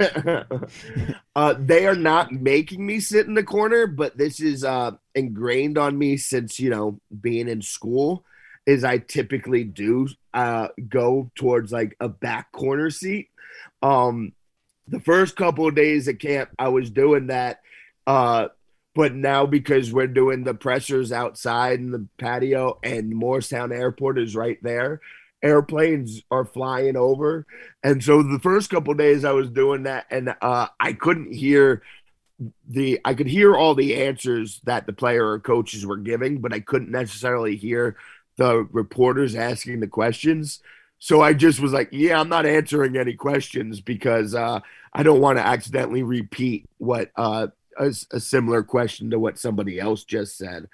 uh, 1.34 1.54
they 1.58 1.86
are 1.86 1.96
not 1.96 2.30
making 2.30 2.86
me 2.86 3.00
sit 3.00 3.26
in 3.26 3.34
the 3.34 3.42
corner, 3.42 3.88
but 3.88 4.16
this 4.16 4.38
is 4.38 4.62
uh, 4.62 4.92
ingrained 5.16 5.78
on 5.78 5.98
me 5.98 6.16
since 6.16 6.60
you 6.60 6.70
know 6.70 7.00
being 7.20 7.48
in 7.48 7.60
school. 7.60 8.24
Is 8.66 8.84
I 8.84 8.98
typically 8.98 9.64
do 9.64 10.08
uh, 10.32 10.68
go 10.88 11.32
towards 11.34 11.72
like 11.72 11.96
a 11.98 12.08
back 12.08 12.52
corner 12.52 12.90
seat. 12.90 13.30
Um, 13.82 14.32
the 14.88 15.00
first 15.00 15.36
couple 15.36 15.66
of 15.66 15.74
days 15.74 16.08
at 16.08 16.20
camp, 16.20 16.50
I 16.58 16.68
was 16.68 16.90
doing 16.90 17.28
that. 17.28 17.60
Uh, 18.06 18.48
but 18.94 19.14
now 19.14 19.44
because 19.44 19.92
we're 19.92 20.06
doing 20.06 20.42
the 20.42 20.54
pressures 20.54 21.12
outside 21.12 21.80
in 21.80 21.90
the 21.90 22.06
patio 22.18 22.78
and 22.82 23.14
Morristown 23.14 23.70
Airport 23.70 24.18
is 24.18 24.34
right 24.34 24.58
there, 24.62 25.00
airplanes 25.42 26.22
are 26.30 26.46
flying 26.46 26.96
over. 26.96 27.46
And 27.84 28.02
so 28.02 28.22
the 28.22 28.38
first 28.38 28.70
couple 28.70 28.94
days 28.94 29.24
I 29.24 29.32
was 29.32 29.50
doing 29.50 29.82
that 29.82 30.06
and 30.10 30.34
uh, 30.40 30.68
I 30.80 30.92
couldn't 30.94 31.32
hear 31.32 31.82
the 32.68 33.00
I 33.04 33.14
could 33.14 33.26
hear 33.26 33.54
all 33.54 33.74
the 33.74 34.02
answers 34.02 34.60
that 34.64 34.86
the 34.86 34.92
player 34.92 35.26
or 35.26 35.40
coaches 35.40 35.86
were 35.86 35.96
giving, 35.96 36.40
but 36.40 36.52
I 36.52 36.60
couldn't 36.60 36.90
necessarily 36.90 37.56
hear 37.56 37.96
the 38.36 38.66
reporters 38.72 39.34
asking 39.34 39.80
the 39.80 39.88
questions. 39.88 40.60
So 40.98 41.20
I 41.20 41.34
just 41.34 41.60
was 41.60 41.72
like, 41.72 41.88
yeah, 41.92 42.18
I'm 42.18 42.28
not 42.28 42.46
answering 42.46 42.96
any 42.96 43.14
questions 43.14 43.80
because 43.80 44.34
uh, 44.34 44.60
I 44.92 45.02
don't 45.02 45.20
want 45.20 45.38
to 45.38 45.46
accidentally 45.46 46.02
repeat 46.02 46.64
what 46.78 47.10
uh, 47.16 47.48
a, 47.78 47.94
a 48.10 48.20
similar 48.20 48.62
question 48.62 49.10
to 49.10 49.18
what 49.18 49.38
somebody 49.38 49.78
else 49.78 50.04
just 50.04 50.36
said. 50.36 50.68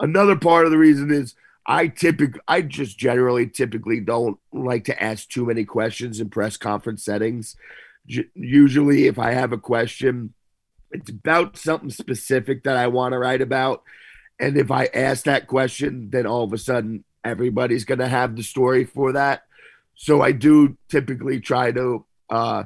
Another 0.00 0.36
part 0.36 0.64
of 0.64 0.72
the 0.72 0.78
reason 0.78 1.12
is 1.12 1.34
I 1.66 1.86
typically, 1.88 2.40
I 2.46 2.62
just 2.62 2.98
generally 2.98 3.46
typically 3.46 4.00
don't 4.00 4.38
like 4.52 4.84
to 4.84 5.02
ask 5.02 5.28
too 5.28 5.46
many 5.46 5.64
questions 5.64 6.20
in 6.20 6.28
press 6.30 6.56
conference 6.56 7.04
settings. 7.04 7.56
J- 8.06 8.28
usually, 8.34 9.06
if 9.06 9.18
I 9.18 9.32
have 9.32 9.52
a 9.52 9.58
question, 9.58 10.34
it's 10.90 11.10
about 11.10 11.56
something 11.56 11.90
specific 11.90 12.64
that 12.64 12.76
I 12.76 12.88
want 12.88 13.12
to 13.12 13.18
write 13.18 13.40
about. 13.40 13.82
And 14.38 14.58
if 14.58 14.70
I 14.70 14.86
ask 14.86 15.24
that 15.24 15.46
question, 15.46 16.10
then 16.10 16.26
all 16.26 16.44
of 16.44 16.52
a 16.52 16.58
sudden 16.58 17.04
everybody's 17.24 17.84
going 17.84 17.98
to 17.98 18.08
have 18.08 18.36
the 18.36 18.42
story 18.42 18.84
for 18.84 19.12
that. 19.12 19.44
So 19.94 20.22
I 20.22 20.32
do 20.32 20.76
typically 20.88 21.40
try 21.40 21.72
to 21.72 22.04
uh, 22.30 22.64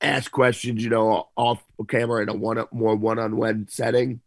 ask 0.00 0.30
questions, 0.30 0.82
you 0.82 0.90
know, 0.90 1.28
off 1.36 1.62
camera 1.88 2.22
in 2.22 2.28
a 2.28 2.34
one 2.34 2.64
more 2.72 2.96
one 2.96 3.18
on 3.18 3.36
one 3.36 3.66
setting. 3.68 4.20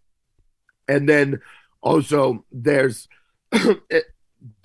And 0.87 1.07
then 1.07 1.41
also 1.81 2.45
there's 2.51 3.07
the 3.51 3.81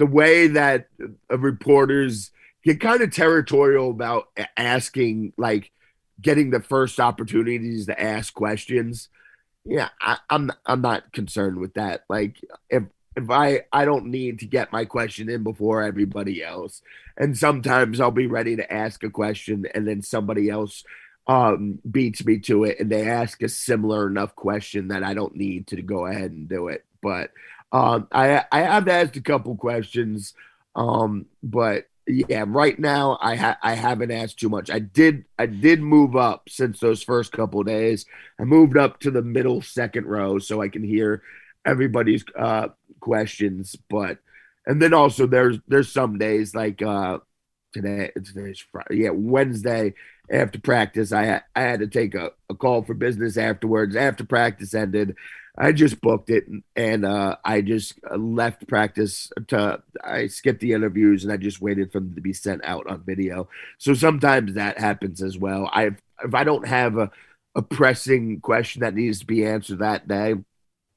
way 0.01 0.49
that 0.49 0.89
reporters 1.31 2.31
get 2.65 2.81
kind 2.81 3.03
of 3.03 3.13
territorial 3.13 3.91
about 3.91 4.29
asking, 4.57 5.33
like 5.37 5.71
getting 6.21 6.51
the 6.51 6.61
first 6.61 6.99
opportunities 6.99 7.87
to 7.87 8.01
ask 8.01 8.33
questions. 8.35 9.09
Yeah, 9.65 9.89
I, 10.01 10.19
I'm 10.31 10.51
I'm 10.65 10.81
not 10.81 11.13
concerned 11.13 11.59
with 11.59 11.75
that. 11.75 12.05
Like 12.09 12.37
if 12.71 12.85
if 13.19 13.31
I 13.31 13.63
I 13.73 13.85
don't 13.85 14.07
need 14.07 14.39
to 14.41 14.47
get 14.47 14.73
my 14.73 14.85
question 14.85 15.29
in 15.29 15.43
before 15.43 15.83
everybody 15.83 16.43
else. 16.43 16.83
And 17.17 17.37
sometimes 17.37 18.01
I'll 18.01 18.13
be 18.13 18.29
ready 18.29 18.57
to 18.57 18.73
ask 18.73 19.03
a 19.03 19.11
question 19.11 19.67
and 19.75 19.87
then 19.87 20.03
somebody 20.03 20.49
else 20.49 20.85
um, 21.27 21.79
beats 21.89 22.25
me 22.25 22.39
to 22.41 22.65
it, 22.65 22.81
and 22.81 22.91
they 22.91 23.07
ask 23.07 23.43
a 23.43 23.49
similar 23.49 24.07
enough 24.07 24.35
question 24.35 24.89
that 24.89 25.03
I 25.03 25.15
don't 25.15 25.37
need 25.37 25.67
to 25.69 25.83
go 25.83 26.07
ahead 26.07 26.31
and 26.31 26.49
do 26.49 26.69
it. 26.69 26.85
But 27.03 27.33
um, 27.73 28.09
I 28.13 28.45
I 28.51 28.61
have 28.61 28.89
asked 28.89 29.17
a 29.17 29.21
couple 29.21 29.57
questions, 29.57 30.33
um, 30.75 31.27
but 31.43 31.87
yeah, 32.07 32.45
right 32.47 32.79
now 32.79 33.19
I 33.21 33.35
ha- 33.35 33.59
I 33.63 33.75
haven't 33.75 34.13
asked 34.13 34.39
too 34.39 34.49
much. 34.49 34.71
I 34.71 34.79
did 34.79 35.25
I 35.39 35.47
did 35.47 35.83
move 35.83 36.17
up 36.17 36.49
since 36.49 36.81
those 36.81 37.03
first 37.03 37.33
couple 37.33 37.63
days. 37.65 38.07
I 38.41 38.45
moved 38.45 38.79
up 38.79 39.01
to 39.01 39.11
the 39.11 39.23
middle 39.23 39.61
second 39.61 40.07
row 40.07 40.39
so 40.39 40.63
I 40.63 40.69
can 40.69 40.85
hear 40.85 41.23
everybody's 41.67 42.25
uh, 42.39 42.69
questions. 43.01 43.77
But 43.89 44.19
and 44.67 44.81
then 44.81 44.95
also 44.95 45.27
there's 45.27 45.59
there's 45.67 45.91
some 45.91 46.19
days 46.19 46.55
like 46.55 46.83
uh, 46.83 47.19
today 47.73 48.13
today's 48.15 48.65
Friday, 48.71 49.03
yeah 49.03 49.11
Wednesday 49.11 49.95
after 50.31 50.61
practice 50.61 51.13
I 51.13 51.25
had 51.25 51.45
I 51.57 51.63
had 51.63 51.81
to 51.81 51.87
take 51.87 52.15
a, 52.15 52.33
a 52.51 52.55
call 52.55 52.83
for 52.83 52.95
business 52.95 53.37
afterwards 53.37 53.97
after 53.97 54.25
practice 54.25 54.75
ended. 54.75 55.17
I 55.61 55.73
just 55.73 56.01
booked 56.01 56.31
it 56.31 56.47
and, 56.47 56.63
and 56.77 57.05
uh, 57.05 57.37
I 57.45 57.63
just 57.63 57.99
left 58.17 58.69
practice 58.69 59.31
to 59.49 59.83
I 60.05 60.29
skipped 60.29 60.61
the 60.61 60.73
interviews 60.73 61.25
and 61.25 61.33
I 61.33 61.37
just 61.37 61.61
waited 61.61 61.91
for 61.91 61.99
them 61.99 62.15
to 62.15 62.21
be 62.21 62.33
sent 62.33 62.65
out 62.65 62.87
on 62.87 63.03
video. 63.05 63.49
So 63.79 63.95
sometimes 63.95 64.55
that 64.55 64.79
happens 64.79 65.21
as 65.21 65.37
well. 65.37 65.69
I 65.73 65.91
if 66.25 66.35
I 66.35 66.45
don't 66.45 66.67
have 66.67 66.97
a, 66.99 67.11
a 67.55 67.63
pressing 67.63 68.41
question 68.41 68.81
that 68.81 68.95
needs 68.95 69.21
to 69.21 69.27
be 69.27 69.45
answered 69.45 69.81
that 69.81 70.07
day, 70.07 70.35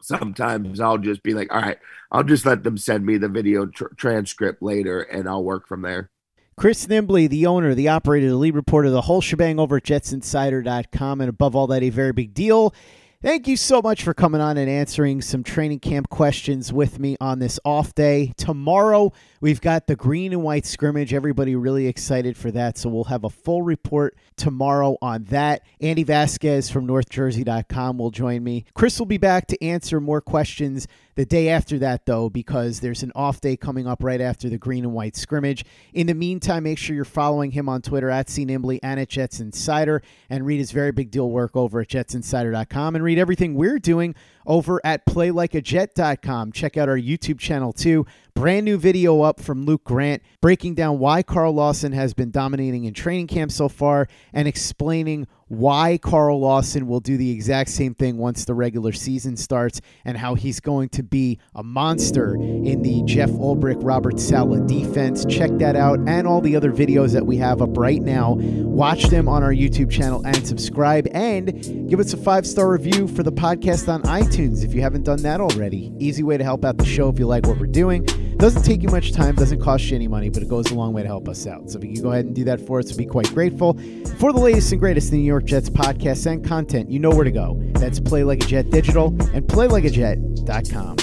sometimes 0.02 0.80
I'll 0.80 0.98
just 0.98 1.24
be 1.24 1.34
like, 1.34 1.54
all 1.54 1.62
right, 1.62 1.78
I'll 2.12 2.24
just 2.24 2.46
let 2.46 2.64
them 2.64 2.78
send 2.78 3.06
me 3.06 3.18
the 3.18 3.30
video 3.30 3.66
tr- 3.66 3.94
transcript 3.96 4.62
later 4.62 5.02
and 5.02 5.28
I'll 5.28 5.44
work 5.44 5.68
from 5.68 5.82
there. 5.82 6.10
Chris 6.58 6.86
Nimbley, 6.86 7.28
the 7.28 7.48
owner, 7.48 7.74
the 7.74 7.88
operator, 7.88 8.30
the 8.30 8.36
lead 8.36 8.56
reporter, 8.56 8.90
the 8.90 9.02
whole 9.02 9.22
shebang 9.22 9.60
over 9.60 9.78
at 9.78 9.84
jetsinsider.com. 9.84 11.22
And 11.22 11.30
above 11.30 11.56
all 11.56 11.68
that, 11.68 11.82
a 11.82 11.90
very 11.90 12.12
big 12.12 12.34
deal. 12.34 12.74
Thank 13.24 13.48
you 13.48 13.56
so 13.56 13.84
much 13.84 14.04
for 14.04 14.16
coming 14.16 14.42
on 14.42 14.58
and 14.58 14.68
answering 14.68 15.22
some 15.22 15.44
training 15.44 15.80
camp 15.80 16.10
questions 16.10 16.74
with 16.74 16.98
me 16.98 17.18
on 17.22 17.38
this 17.38 17.60
off 17.64 17.94
day. 17.94 18.34
Tomorrow, 18.36 19.14
we've 19.42 19.62
got 19.62 19.86
the 19.86 19.96
green 19.96 20.34
and 20.34 20.42
white 20.42 20.66
scrimmage. 20.66 21.14
Everybody 21.14 21.56
really 21.56 21.86
excited 21.86 22.36
for 22.36 22.50
that. 22.50 22.80
So 22.80 22.90
we'll 22.90 23.04
have 23.04 23.24
a 23.24 23.30
full 23.30 23.62
report 23.62 24.18
tomorrow 24.38 24.98
on 25.04 25.26
that. 25.26 25.62
Andy 25.80 26.02
Vasquez 26.02 26.72
from 26.72 26.88
NorthJersey.com 26.88 28.00
will 28.00 28.10
join 28.10 28.44
me. 28.44 28.66
Chris 28.74 28.98
will 28.98 29.06
be 29.06 29.20
back 29.20 29.46
to 29.50 29.64
answer 29.64 30.02
more 30.02 30.22
questions 30.22 30.88
the 31.16 31.26
day 31.26 31.50
after 31.50 31.80
that, 31.80 32.06
though, 32.06 32.30
because 32.30 32.80
there's 32.80 33.04
an 33.04 33.12
off 33.16 33.42
day 33.42 33.58
coming 33.58 33.88
up 33.88 34.04
right 34.04 34.22
after 34.22 34.50
the 34.50 34.58
green 34.58 34.84
and 34.84 34.94
white 34.94 35.16
scrimmage. 35.16 35.66
In 35.94 36.08
the 36.08 36.14
meantime, 36.14 36.64
make 36.64 36.78
sure 36.78 36.96
you're 36.96 37.06
following 37.06 37.52
him 37.52 37.68
on 37.68 37.82
Twitter 37.82 38.10
at 38.10 38.28
CNimbley 38.28 38.80
and 38.82 39.00
at 39.00 39.10
Jets 39.10 39.40
Insider 39.40 40.02
and 40.30 40.46
read 40.46 40.60
his 40.60 40.72
very 40.72 40.92
big 40.92 41.12
deal 41.12 41.30
work 41.30 41.56
over 41.56 41.82
at 41.82 41.90
jetsinsider.com 41.90 42.96
and 42.96 43.04
read 43.04 43.20
everything 43.20 43.56
we're 43.56 43.80
doing 43.80 44.16
over 44.46 44.82
at 44.84 45.06
playlikeajet.com. 45.06 46.52
Check 46.52 46.78
out 46.78 46.90
our 46.90 46.98
YouTube 46.98 47.40
channel 47.40 47.74
too. 47.74 48.06
Brand 48.34 48.66
new 48.66 48.78
video 48.78 49.22
up 49.22 49.42
from 49.42 49.66
Luke 49.66 49.84
Grant 49.84 50.24
breaking 50.40 50.76
down 50.76 51.00
why 51.00 51.22
Carl 51.22 51.54
Lawson 51.54 51.92
has 51.92 52.14
been 52.14 52.32
dominating 52.32 52.86
in 52.86 52.94
training 52.94 53.28
camp 53.28 53.52
so 53.52 53.68
far 53.68 54.08
and 54.34 54.48
explaining 54.48 55.28
why 55.50 55.98
Carl 55.98 56.40
Lawson 56.40 56.88
will 56.88 57.02
do 57.02 57.18
the 57.18 57.30
exact 57.30 57.70
same 57.72 57.94
thing 57.94 58.18
once 58.18 58.46
the 58.46 58.54
regular 58.54 58.94
season 58.94 59.36
starts 59.36 59.82
and 60.06 60.18
how 60.18 60.34
he's 60.34 60.62
going 60.62 60.88
to 60.88 61.04
be 61.04 61.40
a 61.56 61.62
monster 61.62 62.36
in 62.36 62.82
the 62.84 63.04
Jeff 63.04 63.30
Ulbrich, 63.32 63.84
Robert 63.84 64.18
Saleh 64.18 64.66
defense. 64.66 65.26
Check 65.26 65.52
that 65.58 65.76
out 65.76 66.00
and 66.08 66.26
all 66.26 66.40
the 66.40 66.56
other 66.56 66.72
videos 66.72 67.12
that 67.12 67.26
we 67.26 67.36
have 67.36 67.62
up 67.62 67.76
right 67.78 68.02
now. 68.02 68.36
Watch 68.40 69.04
them 69.08 69.28
on 69.28 69.44
our 69.44 69.52
YouTube 69.52 69.92
channel 69.92 70.26
and 70.26 70.48
subscribe 70.48 71.06
and 71.12 71.90
give 71.90 72.00
us 72.00 72.14
a 72.14 72.18
five 72.18 72.48
star 72.48 72.72
review 72.72 73.10
for 73.10 73.22
the 73.22 73.32
podcast 73.34 73.90
on 73.90 74.04
iTunes 74.04 74.31
if 74.40 74.74
you 74.74 74.82
haven't 74.82 75.04
done 75.04 75.22
that 75.24 75.42
already. 75.42 75.94
Easy 76.00 76.24
way 76.24 76.38
to 76.38 76.44
help 76.44 76.64
out 76.64 76.78
the 76.78 76.86
show 76.86 77.10
if 77.10 77.20
you 77.20 77.28
like 77.28 77.46
what 77.46 77.60
we're 77.60 77.68
doing. 77.68 78.06
Doesn't 78.38 78.64
take 78.64 78.82
you 78.82 78.90
much 78.90 79.12
time, 79.12 79.36
doesn't 79.36 79.62
cost 79.62 79.84
you 79.86 79.96
any 79.96 80.08
money, 80.08 80.30
but 80.30 80.42
it 80.42 80.50
goes 80.50 80.72
a 80.72 80.74
long 80.74 80.94
way 80.94 81.02
to 81.02 81.08
help 81.08 81.28
us 81.28 81.46
out. 81.46 81.70
So 81.70 81.78
if 81.78 81.84
you 81.84 81.94
can 81.94 82.02
go 82.02 82.12
ahead 82.12 82.26
and 82.26 82.36
do 82.36 82.44
that 82.46 82.66
for 82.66 82.80
us, 82.80 82.90
we'd 82.90 82.98
be 82.98 83.06
quite 83.06 83.32
grateful. 83.34 83.74
For 84.20 84.32
the 84.32 84.40
latest 84.40 84.72
and 84.72 84.80
greatest 84.80 85.12
New 85.12 85.20
York 85.20 85.46
Jets 85.46 85.70
podcasts 85.70 86.26
and 86.32 86.46
content, 86.46 86.90
you 86.90 87.00
know 87.00 87.12
where 87.12 87.26
to 87.26 87.32
go. 87.32 87.62
That's 87.74 88.00
Play 88.00 88.24
Like 88.24 88.44
a 88.44 88.48
Jet 88.48 88.70
Digital 88.70 89.08
and 89.34 89.46
PlayLikeAJet.com. 89.48 90.98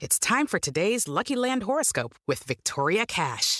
It's 0.00 0.18
time 0.18 0.46
for 0.46 0.58
today's 0.58 1.08
Lucky 1.08 1.36
Land 1.36 1.64
horoscope 1.64 2.14
with 2.26 2.42
Victoria 2.44 3.04
Cash. 3.04 3.59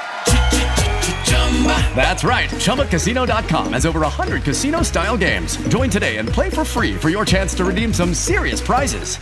That's 1.95 2.23
right. 2.23 2.49
ChumbaCasino.com 2.49 3.73
has 3.73 3.85
over 3.85 3.99
100 3.99 4.41
casino 4.41 4.81
style 4.81 5.17
games. 5.17 5.57
Join 5.67 5.91
today 5.91 6.17
and 6.17 6.27
play 6.27 6.49
for 6.49 6.65
free 6.65 6.95
for 6.97 7.09
your 7.09 7.25
chance 7.25 7.53
to 7.55 7.65
redeem 7.65 7.93
some 7.93 8.15
serious 8.15 8.59
prizes. 8.59 9.17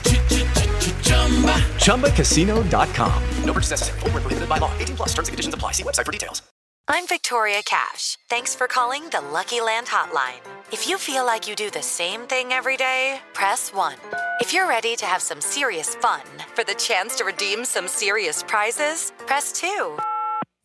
ChumbaCasino.com. 1.84 3.24
No 3.44 3.54
purchase 3.54 3.72
necessary. 3.72 4.00
Full 4.00 4.10
prohibited 4.12 4.48
by 4.48 4.58
law. 4.58 4.72
18 4.78 4.96
plus 4.96 5.10
terms 5.10 5.28
and 5.28 5.34
conditions 5.34 5.54
apply. 5.54 5.74
See 5.74 5.84
website 5.84 6.06
for 6.06 6.14
details. 6.14 6.42
I'm 6.92 7.06
Victoria 7.06 7.62
Cash. 7.66 8.18
Thanks 8.30 8.56
for 8.56 8.66
calling 8.66 9.10
the 9.10 9.22
Lucky 9.22 9.62
Land 9.62 9.86
Hotline. 9.86 10.42
If 10.72 10.90
you 10.90 10.98
feel 10.98 11.24
like 11.24 11.48
you 11.48 11.56
do 11.56 11.70
the 11.70 11.84
same 11.84 12.22
thing 12.22 12.52
every 12.52 12.78
day, 12.78 13.20
press 13.34 13.72
1. 13.72 13.96
If 14.40 14.56
you're 14.56 14.68
ready 14.68 14.96
to 14.96 15.06
have 15.06 15.22
some 15.22 15.40
serious 15.40 15.94
fun 15.94 16.24
for 16.56 16.64
the 16.64 16.74
chance 16.74 17.16
to 17.18 17.26
redeem 17.26 17.64
some 17.64 17.88
serious 17.88 18.42
prizes, 18.42 19.14
press 19.28 19.52
2. 19.52 20.00